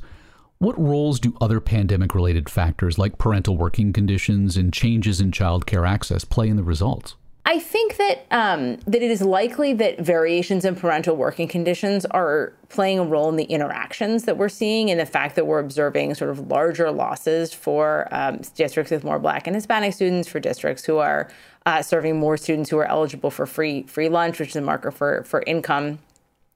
What 0.60 0.80
roles 0.80 1.20
do 1.20 1.36
other 1.42 1.60
pandemic 1.60 2.14
related 2.14 2.50
factors 2.50 2.98
like 2.98 3.18
parental 3.18 3.58
working 3.58 3.94
conditions 3.94 4.58
and 4.58 4.74
changes 4.74 5.20
in 5.22 5.32
childcare 5.32 5.88
access 5.88 6.26
play 6.26 6.48
in 6.48 6.58
the 6.58 6.64
results? 6.64 7.16
I 7.46 7.60
think 7.60 7.98
that 7.98 8.26
um, 8.32 8.78
that 8.88 9.02
it 9.02 9.12
is 9.12 9.22
likely 9.22 9.74
that 9.74 10.00
variations 10.00 10.64
in 10.64 10.76
parental 10.76 11.18
working 11.18 11.50
conditions 11.50 12.06
are 12.06 12.54
playing 12.70 13.00
a 13.00 13.04
role 13.04 13.28
in 13.28 13.36
the 13.36 13.44
interactions 13.44 14.24
that 14.24 14.38
we're 14.38 14.48
seeing, 14.48 14.90
and 14.90 14.98
the 14.98 15.06
fact 15.06 15.36
that 15.36 15.46
we're 15.46 15.60
observing 15.60 16.16
sort 16.16 16.32
of 16.32 16.48
larger 16.48 16.90
losses 16.90 17.54
for 17.54 18.08
um, 18.12 18.40
districts 18.56 18.92
with 18.92 19.04
more 19.04 19.20
Black 19.20 19.46
and 19.46 19.56
Hispanic 19.56 19.94
students, 19.94 20.30
for 20.30 20.40
districts 20.40 20.86
who 20.86 20.98
are 20.98 21.30
uh, 21.66 21.82
serving 21.82 22.18
more 22.20 22.38
students 22.38 22.70
who 22.70 22.78
are 22.78 22.86
eligible 22.86 23.32
for 23.32 23.46
free 23.46 23.84
free 23.84 24.10
lunch, 24.10 24.40
which 24.40 24.50
is 24.50 24.56
a 24.56 24.62
marker 24.62 24.92
for 24.92 25.24
for 25.24 25.44
income. 25.48 26.00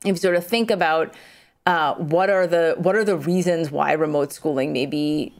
If 0.02 0.08
you 0.08 0.16
sort 0.16 0.36
of 0.36 0.46
think 0.46 0.70
about 0.70 1.14
uh, 1.66 1.96
what 1.96 2.30
are 2.30 2.48
the 2.48 2.76
what 2.78 2.96
are 2.96 3.04
the 3.04 3.18
reasons 3.18 3.72
why 3.72 3.92
remote 3.94 4.34
schooling 4.34 4.74
may 4.74 4.86
be 4.86 5.34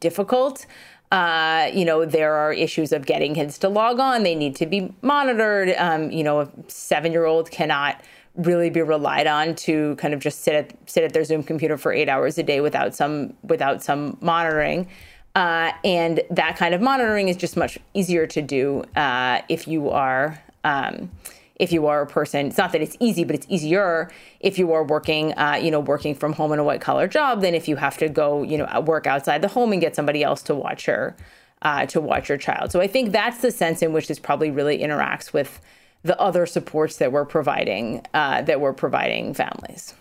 difficult. 0.00 0.66
Uh, 1.10 1.70
you 1.74 1.84
know, 1.84 2.06
there 2.06 2.34
are 2.34 2.54
issues 2.54 2.90
of 2.90 3.04
getting 3.04 3.34
kids 3.34 3.58
to 3.58 3.68
log 3.68 4.00
on. 4.00 4.22
They 4.22 4.34
need 4.34 4.56
to 4.56 4.66
be 4.66 4.94
monitored. 5.02 5.74
Um, 5.76 6.10
you 6.10 6.24
know, 6.24 6.40
a 6.40 6.48
seven 6.68 7.12
year 7.12 7.26
old 7.26 7.50
cannot 7.50 8.02
really 8.34 8.70
be 8.70 8.80
relied 8.80 9.26
on 9.26 9.54
to 9.54 9.94
kind 9.96 10.14
of 10.14 10.20
just 10.20 10.40
sit 10.40 10.54
at 10.54 10.74
sit 10.88 11.04
at 11.04 11.12
their 11.12 11.24
Zoom 11.24 11.42
computer 11.42 11.76
for 11.76 11.92
eight 11.92 12.08
hours 12.08 12.38
a 12.38 12.42
day 12.42 12.60
without 12.60 12.94
some 12.94 13.34
without 13.42 13.82
some 13.82 14.16
monitoring. 14.20 14.88
Uh, 15.34 15.72
and 15.84 16.22
that 16.30 16.56
kind 16.56 16.74
of 16.74 16.80
monitoring 16.80 17.28
is 17.28 17.36
just 17.36 17.56
much 17.56 17.78
easier 17.94 18.26
to 18.26 18.42
do 18.42 18.84
uh, 18.96 19.40
if 19.48 19.66
you 19.66 19.88
are 19.88 20.42
um, 20.64 21.10
if 21.56 21.70
you 21.70 21.86
are 21.86 22.02
a 22.02 22.06
person, 22.06 22.46
it's 22.46 22.58
not 22.58 22.72
that 22.72 22.82
it's 22.82 22.96
easy, 22.98 23.22
but 23.22 23.36
it's 23.36 23.46
easier 23.48 24.10
if 24.40 24.58
you 24.58 24.72
are 24.72 24.82
working, 24.82 25.32
uh, 25.38 25.54
you 25.62 25.70
know, 25.70 25.78
working 25.78 26.12
from 26.12 26.32
home 26.32 26.52
in 26.52 26.58
a 26.58 26.64
white 26.64 26.80
collar 26.80 27.06
job 27.06 27.40
than 27.40 27.54
if 27.54 27.68
you 27.68 27.76
have 27.76 27.96
to 27.98 28.08
go, 28.08 28.42
you 28.42 28.58
know, 28.58 28.80
work 28.80 29.06
outside 29.06 29.42
the 29.42 29.48
home 29.48 29.70
and 29.70 29.80
get 29.80 29.94
somebody 29.94 30.24
else 30.24 30.42
to 30.42 30.56
watch 30.56 30.88
your, 30.88 31.14
uh, 31.62 31.86
to 31.86 32.00
watch 32.00 32.28
your 32.28 32.38
child. 32.38 32.72
So 32.72 32.80
I 32.80 32.88
think 32.88 33.12
that's 33.12 33.42
the 33.42 33.52
sense 33.52 33.80
in 33.80 33.92
which 33.92 34.08
this 34.08 34.18
probably 34.18 34.50
really 34.50 34.78
interacts 34.78 35.32
with 35.32 35.60
the 36.02 36.18
other 36.18 36.46
supports 36.46 36.96
that 36.96 37.12
we're 37.12 37.24
providing, 37.24 38.04
uh, 38.12 38.42
that 38.42 38.60
we're 38.60 38.72
providing 38.72 39.32
families. 39.32 39.94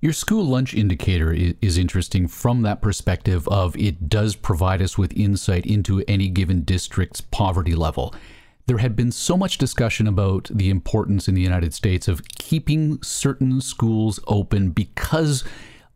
Your 0.00 0.12
school 0.14 0.44
lunch 0.44 0.72
indicator 0.72 1.32
is 1.32 1.76
interesting 1.76 2.26
from 2.26 2.62
that 2.62 2.80
perspective 2.80 3.46
of 3.48 3.76
it 3.76 4.08
does 4.08 4.34
provide 4.34 4.80
us 4.80 4.96
with 4.96 5.12
insight 5.16 5.66
into 5.66 6.02
any 6.08 6.28
given 6.28 6.64
district's 6.64 7.20
poverty 7.20 7.74
level 7.74 8.14
there 8.70 8.78
had 8.78 8.94
been 8.94 9.10
so 9.10 9.36
much 9.36 9.58
discussion 9.58 10.06
about 10.06 10.48
the 10.48 10.70
importance 10.70 11.26
in 11.26 11.34
the 11.34 11.40
United 11.40 11.74
States 11.74 12.06
of 12.06 12.22
keeping 12.38 13.02
certain 13.02 13.60
schools 13.60 14.20
open 14.28 14.70
because 14.70 15.42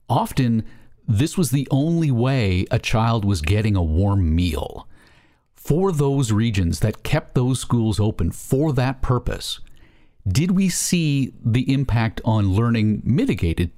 often 0.09 0.65
this 1.07 1.39
was 1.39 1.53
the 1.53 1.69
only 1.71 2.11
way 2.11 2.67
a 2.73 2.81
child 2.81 3.25
was 3.25 3.41
getting 3.43 3.77
a 3.77 3.83
warm 3.83 4.35
meal. 4.35 4.89
For 5.55 5.93
those 5.93 6.33
regions 6.33 6.81
that 6.81 7.05
kept 7.05 7.37
those 7.37 7.61
schools 7.61 8.01
open 8.01 8.33
for 8.33 8.73
that 8.73 9.01
purpose, 9.01 9.61
did 10.27 10.51
we 10.51 10.69
see 10.69 11.33
the 11.45 11.73
impact 11.73 12.21
on 12.25 12.55
learning 12.55 13.03
mitigated 13.05 13.71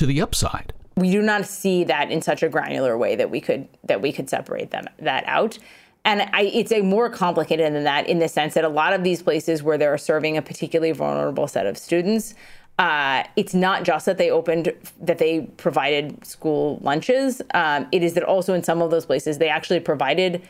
to 0.00 0.06
the 0.06 0.20
upside? 0.20 0.72
We 0.96 1.12
do 1.12 1.22
not 1.22 1.46
see 1.46 1.84
that 1.84 2.10
in 2.10 2.22
such 2.22 2.42
a 2.42 2.48
granular 2.48 2.96
way 2.96 3.16
that 3.16 3.30
we 3.30 3.40
could 3.40 3.68
that 3.84 4.02
we 4.02 4.12
could 4.12 4.28
separate 4.28 4.70
them 4.70 4.86
that 4.98 5.24
out. 5.26 5.58
And 6.06 6.22
I, 6.32 6.44
it's 6.54 6.72
a 6.72 6.80
more 6.80 7.10
complicated 7.10 7.74
than 7.74 7.84
that 7.84 8.08
in 8.08 8.18
the 8.18 8.28
sense 8.28 8.54
that 8.54 8.64
a 8.64 8.68
lot 8.68 8.94
of 8.94 9.04
these 9.04 9.22
places 9.22 9.62
where 9.62 9.76
they're 9.76 9.98
serving 9.98 10.38
a 10.38 10.42
particularly 10.42 10.92
vulnerable 10.92 11.46
set 11.46 11.66
of 11.66 11.76
students, 11.76 12.34
uh, 12.78 13.24
it's 13.36 13.52
not 13.52 13.84
just 13.84 14.06
that 14.06 14.16
they 14.16 14.30
opened, 14.30 14.72
that 14.98 15.18
they 15.18 15.42
provided 15.58 16.24
school 16.24 16.78
lunches. 16.80 17.42
Um, 17.52 17.86
it 17.92 18.02
is 18.02 18.14
that 18.14 18.24
also 18.24 18.54
in 18.54 18.62
some 18.62 18.80
of 18.80 18.90
those 18.90 19.04
places 19.04 19.36
they 19.36 19.50
actually 19.50 19.80
provided 19.80 20.42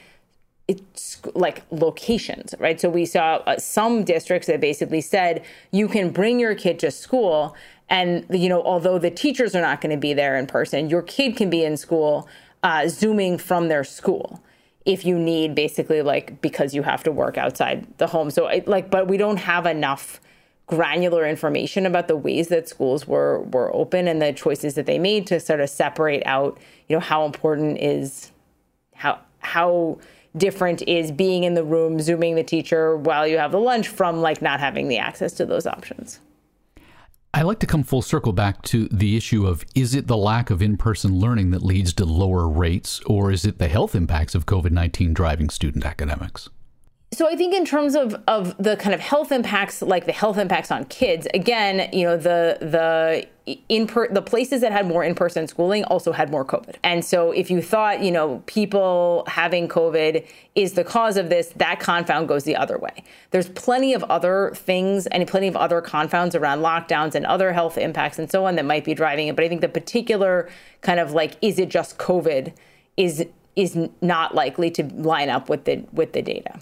it's 0.68 1.20
like 1.34 1.64
locations, 1.72 2.54
right? 2.60 2.80
So 2.80 2.88
we 2.88 3.04
saw 3.04 3.42
uh, 3.44 3.58
some 3.58 4.04
districts 4.04 4.46
that 4.46 4.60
basically 4.60 5.00
said 5.00 5.42
you 5.72 5.88
can 5.88 6.10
bring 6.10 6.38
your 6.38 6.54
kid 6.54 6.78
to 6.78 6.92
school, 6.92 7.56
and 7.90 8.24
you 8.30 8.48
know, 8.48 8.62
although 8.62 8.98
the 8.98 9.10
teachers 9.10 9.54
are 9.54 9.60
not 9.60 9.80
going 9.80 9.90
to 9.90 10.00
be 10.00 10.14
there 10.14 10.36
in 10.36 10.46
person, 10.46 10.88
your 10.88 11.02
kid 11.02 11.36
can 11.36 11.50
be 11.50 11.64
in 11.64 11.76
school, 11.76 12.28
uh, 12.62 12.88
zooming 12.88 13.36
from 13.36 13.68
their 13.68 13.84
school 13.84 14.42
if 14.86 15.04
you 15.04 15.18
need 15.18 15.54
basically 15.54 16.00
like 16.00 16.40
because 16.40 16.74
you 16.74 16.82
have 16.82 17.02
to 17.02 17.12
work 17.12 17.36
outside 17.36 17.86
the 17.98 18.06
home. 18.06 18.30
So 18.30 18.46
I, 18.46 18.62
like, 18.66 18.90
but 18.90 19.08
we 19.08 19.16
don't 19.16 19.36
have 19.36 19.66
enough 19.66 20.20
granular 20.66 21.26
information 21.26 21.84
about 21.84 22.06
the 22.06 22.16
ways 22.16 22.48
that 22.48 22.68
schools 22.68 23.06
were 23.06 23.40
were 23.42 23.74
open 23.74 24.06
and 24.06 24.22
the 24.22 24.32
choices 24.32 24.74
that 24.74 24.86
they 24.86 24.98
made 24.98 25.26
to 25.26 25.40
sort 25.40 25.60
of 25.60 25.68
separate 25.68 26.22
out, 26.24 26.58
you 26.88 26.96
know, 26.96 27.00
how 27.00 27.26
important 27.26 27.78
is 27.78 28.30
how 28.94 29.18
how 29.40 29.98
different 30.36 30.80
is 30.82 31.10
being 31.10 31.42
in 31.42 31.54
the 31.54 31.64
room 31.64 32.00
zooming 32.00 32.36
the 32.36 32.44
teacher 32.44 32.96
while 32.96 33.26
you 33.26 33.36
have 33.36 33.50
the 33.50 33.58
lunch 33.58 33.88
from 33.88 34.20
like 34.20 34.40
not 34.40 34.60
having 34.60 34.86
the 34.86 34.96
access 34.96 35.32
to 35.32 35.44
those 35.44 35.66
options. 35.66 36.20
I 37.32 37.42
like 37.42 37.60
to 37.60 37.66
come 37.66 37.84
full 37.84 38.02
circle 38.02 38.32
back 38.32 38.60
to 38.62 38.88
the 38.88 39.16
issue 39.16 39.46
of 39.46 39.64
is 39.76 39.94
it 39.94 40.08
the 40.08 40.16
lack 40.16 40.50
of 40.50 40.60
in 40.60 40.76
person 40.76 41.20
learning 41.20 41.52
that 41.52 41.62
leads 41.62 41.92
to 41.94 42.04
lower 42.04 42.48
rates, 42.48 43.00
or 43.06 43.30
is 43.30 43.44
it 43.44 43.58
the 43.58 43.68
health 43.68 43.94
impacts 43.94 44.34
of 44.34 44.46
COVID 44.46 44.72
19 44.72 45.14
driving 45.14 45.48
student 45.48 45.86
academics? 45.86 46.48
So 47.12 47.28
I 47.28 47.34
think 47.34 47.54
in 47.54 47.64
terms 47.64 47.96
of, 47.96 48.14
of 48.28 48.56
the 48.62 48.76
kind 48.76 48.94
of 48.94 49.00
health 49.00 49.32
impacts, 49.32 49.82
like 49.82 50.06
the 50.06 50.12
health 50.12 50.38
impacts 50.38 50.70
on 50.70 50.84
kids, 50.84 51.26
again, 51.34 51.90
you 51.92 52.04
know, 52.04 52.16
the 52.16 52.56
the 52.60 53.26
in 53.68 53.88
per, 53.88 54.06
the 54.06 54.22
places 54.22 54.60
that 54.60 54.70
had 54.70 54.86
more 54.86 55.02
in-person 55.02 55.48
schooling 55.48 55.82
also 55.84 56.12
had 56.12 56.30
more 56.30 56.44
COVID. 56.44 56.76
And 56.84 57.04
so 57.04 57.32
if 57.32 57.50
you 57.50 57.60
thought, 57.62 58.00
you 58.00 58.12
know, 58.12 58.44
people 58.46 59.24
having 59.26 59.66
COVID 59.66 60.24
is 60.54 60.74
the 60.74 60.84
cause 60.84 61.16
of 61.16 61.30
this, 61.30 61.48
that 61.56 61.80
confound 61.80 62.28
goes 62.28 62.44
the 62.44 62.54
other 62.54 62.78
way. 62.78 63.02
There's 63.32 63.48
plenty 63.48 63.92
of 63.92 64.04
other 64.04 64.52
things 64.54 65.08
and 65.08 65.26
plenty 65.26 65.48
of 65.48 65.56
other 65.56 65.80
confounds 65.80 66.36
around 66.36 66.60
lockdowns 66.60 67.16
and 67.16 67.26
other 67.26 67.52
health 67.52 67.76
impacts 67.76 68.20
and 68.20 68.30
so 68.30 68.44
on 68.44 68.54
that 68.54 68.64
might 68.64 68.84
be 68.84 68.94
driving 68.94 69.26
it. 69.26 69.34
But 69.34 69.44
I 69.44 69.48
think 69.48 69.62
the 69.62 69.68
particular 69.68 70.48
kind 70.80 71.00
of 71.00 71.10
like, 71.10 71.34
is 71.42 71.58
it 71.58 71.70
just 71.70 71.98
COVID 71.98 72.52
is 72.96 73.26
is 73.56 73.76
not 74.00 74.32
likely 74.32 74.70
to 74.70 74.84
line 74.94 75.28
up 75.28 75.48
with 75.48 75.64
the 75.64 75.84
with 75.92 76.12
the 76.12 76.22
data. 76.22 76.60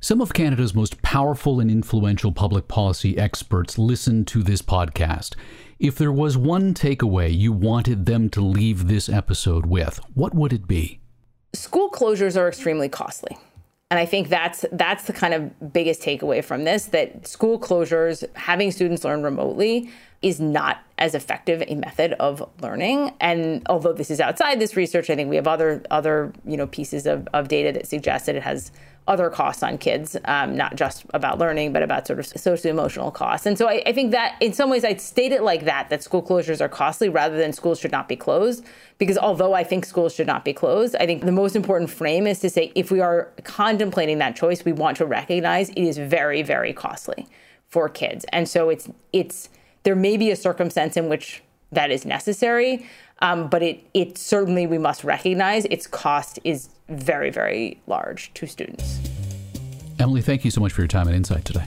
Some 0.00 0.20
of 0.20 0.34
Canada's 0.34 0.74
most 0.74 1.00
powerful 1.00 1.58
and 1.58 1.70
influential 1.70 2.30
public 2.30 2.68
policy 2.68 3.16
experts 3.16 3.78
listen 3.78 4.26
to 4.26 4.42
this 4.42 4.60
podcast. 4.60 5.34
If 5.78 5.96
there 5.96 6.12
was 6.12 6.36
one 6.36 6.74
takeaway 6.74 7.36
you 7.36 7.50
wanted 7.50 8.04
them 8.04 8.28
to 8.30 8.42
leave 8.42 8.88
this 8.88 9.08
episode 9.08 9.64
with, 9.64 9.98
what 10.12 10.34
would 10.34 10.52
it 10.52 10.68
be? 10.68 11.00
School 11.54 11.90
closures 11.90 12.36
are 12.36 12.46
extremely 12.46 12.90
costly. 12.90 13.38
And 13.90 13.98
I 13.98 14.04
think 14.04 14.28
that's 14.28 14.66
that's 14.72 15.04
the 15.04 15.12
kind 15.14 15.32
of 15.32 15.72
biggest 15.72 16.02
takeaway 16.02 16.44
from 16.44 16.64
this 16.64 16.86
that 16.86 17.26
school 17.26 17.58
closures, 17.58 18.24
having 18.34 18.72
students 18.72 19.02
learn 19.02 19.22
remotely, 19.22 19.90
is 20.22 20.40
not 20.40 20.82
as 20.98 21.14
effective 21.14 21.62
a 21.66 21.74
method 21.74 22.14
of 22.14 22.48
learning. 22.60 23.12
And 23.20 23.62
although 23.68 23.92
this 23.92 24.10
is 24.10 24.20
outside 24.20 24.60
this 24.60 24.76
research, 24.76 25.10
I 25.10 25.16
think 25.16 25.28
we 25.28 25.36
have 25.36 25.46
other 25.46 25.82
other 25.90 26.32
you 26.44 26.56
know 26.56 26.66
pieces 26.66 27.06
of, 27.06 27.28
of 27.32 27.48
data 27.48 27.72
that 27.72 27.86
suggest 27.86 28.26
that 28.26 28.36
it 28.36 28.42
has 28.42 28.72
other 29.08 29.30
costs 29.30 29.62
on 29.62 29.78
kids, 29.78 30.16
um, 30.24 30.56
not 30.56 30.74
just 30.74 31.04
about 31.14 31.38
learning, 31.38 31.72
but 31.72 31.82
about 31.82 32.06
sort 32.06 32.18
of 32.18 32.26
social 32.26 32.70
emotional 32.70 33.10
costs. 33.10 33.46
And 33.46 33.56
so 33.56 33.68
I, 33.68 33.82
I, 33.86 33.92
think 33.92 34.10
that 34.10 34.34
in 34.40 34.52
some 34.52 34.68
ways 34.68 34.84
I'd 34.84 35.00
state 35.00 35.30
it 35.30 35.42
like 35.42 35.64
that, 35.64 35.90
that 35.90 36.02
school 36.02 36.22
closures 36.22 36.60
are 36.60 36.68
costly 36.68 37.08
rather 37.08 37.36
than 37.36 37.52
schools 37.52 37.78
should 37.78 37.92
not 37.92 38.08
be 38.08 38.16
closed. 38.16 38.64
Because 38.98 39.16
although 39.16 39.52
I 39.52 39.62
think 39.62 39.84
schools 39.84 40.12
should 40.12 40.26
not 40.26 40.44
be 40.44 40.52
closed, 40.52 40.96
I 40.96 41.06
think 41.06 41.24
the 41.24 41.30
most 41.30 41.54
important 41.54 41.90
frame 41.90 42.26
is 42.26 42.40
to 42.40 42.50
say 42.50 42.72
if 42.74 42.90
we 42.90 43.00
are 43.00 43.30
contemplating 43.44 44.18
that 44.18 44.34
choice, 44.34 44.64
we 44.64 44.72
want 44.72 44.96
to 44.96 45.06
recognize 45.06 45.68
it 45.68 45.78
is 45.78 45.98
very, 45.98 46.42
very 46.42 46.72
costly 46.72 47.28
for 47.68 47.88
kids. 47.88 48.24
And 48.32 48.48
so 48.48 48.70
it's 48.70 48.88
it's 49.12 49.50
there 49.86 49.94
may 49.94 50.16
be 50.16 50.32
a 50.32 50.36
circumstance 50.36 50.96
in 50.96 51.08
which 51.08 51.44
that 51.70 51.92
is 51.92 52.04
necessary, 52.04 52.84
um, 53.20 53.48
but 53.48 53.62
it 53.62 53.84
it 53.94 54.18
certainly 54.18 54.66
we 54.66 54.78
must 54.78 55.04
recognize 55.04 55.64
its 55.66 55.86
cost 55.86 56.40
is 56.42 56.70
very 56.88 57.30
very 57.30 57.80
large 57.86 58.34
to 58.34 58.48
students. 58.48 58.98
Emily, 60.00 60.22
thank 60.22 60.44
you 60.44 60.50
so 60.50 60.60
much 60.60 60.72
for 60.72 60.80
your 60.80 60.88
time 60.88 61.06
and 61.06 61.16
insight 61.16 61.44
today. 61.44 61.66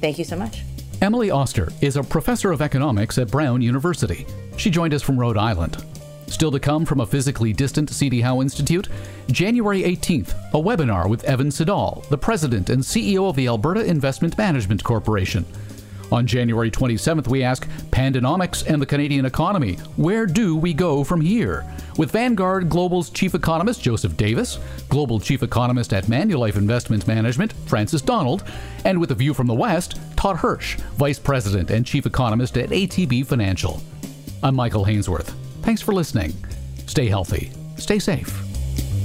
Thank 0.00 0.18
you 0.18 0.24
so 0.24 0.36
much. 0.36 0.62
Emily 1.02 1.30
Oster 1.30 1.68
is 1.82 1.96
a 1.96 2.02
professor 2.02 2.50
of 2.50 2.62
economics 2.62 3.18
at 3.18 3.30
Brown 3.30 3.60
University. 3.60 4.26
She 4.56 4.70
joined 4.70 4.94
us 4.94 5.02
from 5.02 5.20
Rhode 5.20 5.36
Island. 5.36 5.84
Still 6.28 6.50
to 6.52 6.60
come 6.60 6.86
from 6.86 7.00
a 7.00 7.06
physically 7.06 7.52
distant 7.52 7.90
CD 7.90 8.22
Howe 8.22 8.40
Institute, 8.40 8.88
January 9.30 9.82
18th, 9.82 10.30
a 10.54 10.58
webinar 10.58 11.10
with 11.10 11.24
Evan 11.24 11.50
Siddall, 11.50 12.04
the 12.08 12.16
president 12.16 12.70
and 12.70 12.82
CEO 12.82 13.28
of 13.28 13.36
the 13.36 13.48
Alberta 13.48 13.84
Investment 13.84 14.38
Management 14.38 14.82
Corporation. 14.82 15.44
On 16.12 16.26
January 16.26 16.70
27th, 16.70 17.28
we 17.28 17.42
ask 17.42 17.68
Pandonomics 17.90 18.66
and 18.66 18.82
the 18.82 18.86
Canadian 18.86 19.24
economy. 19.26 19.74
Where 19.96 20.26
do 20.26 20.56
we 20.56 20.74
go 20.74 21.04
from 21.04 21.20
here? 21.20 21.64
With 21.96 22.10
Vanguard 22.10 22.68
Global's 22.68 23.10
chief 23.10 23.34
economist 23.34 23.82
Joseph 23.82 24.16
Davis, 24.16 24.58
global 24.88 25.20
chief 25.20 25.42
economist 25.42 25.92
at 25.92 26.04
Manulife 26.04 26.56
Investment 26.56 27.06
Management 27.06 27.52
Frances 27.66 28.02
Donald, 28.02 28.42
and 28.84 29.00
with 29.00 29.12
a 29.12 29.14
view 29.14 29.34
from 29.34 29.46
the 29.46 29.54
West, 29.54 30.00
Todd 30.16 30.36
Hirsch, 30.36 30.76
vice 30.96 31.18
president 31.18 31.70
and 31.70 31.86
chief 31.86 32.06
economist 32.06 32.56
at 32.56 32.70
ATB 32.70 33.24
Financial. 33.26 33.80
I'm 34.42 34.56
Michael 34.56 34.84
Hainsworth. 34.84 35.32
Thanks 35.62 35.82
for 35.82 35.92
listening. 35.92 36.32
Stay 36.86 37.06
healthy. 37.06 37.52
Stay 37.76 37.98
safe. 37.98 38.42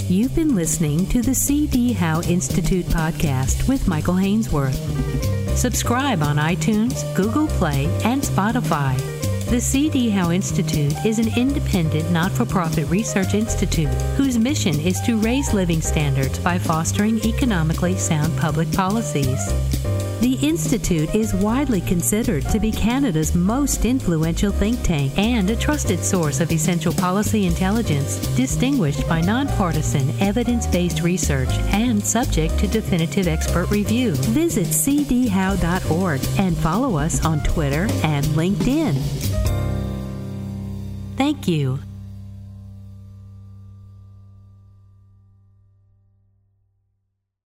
You've 0.09 0.35
been 0.35 0.55
listening 0.55 1.07
to 1.07 1.21
the 1.21 1.35
C.D. 1.35 1.93
Howe 1.93 2.21
Institute 2.21 2.85
podcast 2.85 3.67
with 3.67 3.87
Michael 3.87 4.15
Hainsworth. 4.15 5.44
Subscribe 5.55 6.21
on 6.21 6.35
iTunes, 6.35 7.15
Google 7.15 7.47
Play, 7.47 7.85
and 8.03 8.21
Spotify. 8.21 8.93
The 9.49 9.61
C.D. 9.61 10.09
Howe 10.09 10.31
Institute 10.31 10.93
is 11.05 11.17
an 11.17 11.29
independent, 11.37 12.11
not 12.11 12.31
for 12.31 12.45
profit 12.45 12.89
research 12.89 13.33
institute 13.33 13.87
whose 14.17 14.37
mission 14.37 14.77
is 14.81 14.99
to 15.01 15.17
raise 15.17 15.53
living 15.53 15.81
standards 15.81 16.39
by 16.39 16.59
fostering 16.59 17.23
economically 17.23 17.95
sound 17.95 18.37
public 18.37 18.69
policies. 18.73 19.39
The 20.25 20.39
Institute 20.41 21.13
is 21.13 21.35
widely 21.35 21.81
considered 21.81 22.49
to 22.49 22.59
be 22.59 22.71
Canada's 22.71 23.35
most 23.35 23.85
influential 23.85 24.51
think 24.51 24.81
tank 24.81 25.15
and 25.19 25.47
a 25.51 25.55
trusted 25.55 26.03
source 26.03 26.39
of 26.39 26.51
essential 26.51 26.91
policy 26.91 27.45
intelligence, 27.45 28.17
distinguished 28.35 29.07
by 29.07 29.21
nonpartisan, 29.21 30.09
evidence 30.19 30.65
based 30.65 31.01
research 31.01 31.51
and 31.69 32.03
subject 32.03 32.57
to 32.57 32.67
definitive 32.67 33.27
expert 33.27 33.69
review. 33.69 34.13
Visit 34.33 34.65
cdhowe.org 34.65 36.21
and 36.39 36.57
follow 36.57 36.97
us 36.97 37.23
on 37.23 37.43
Twitter 37.43 37.83
and 38.03 38.25
LinkedIn. 38.25 38.95
Thank 41.17 41.47
you. 41.47 41.77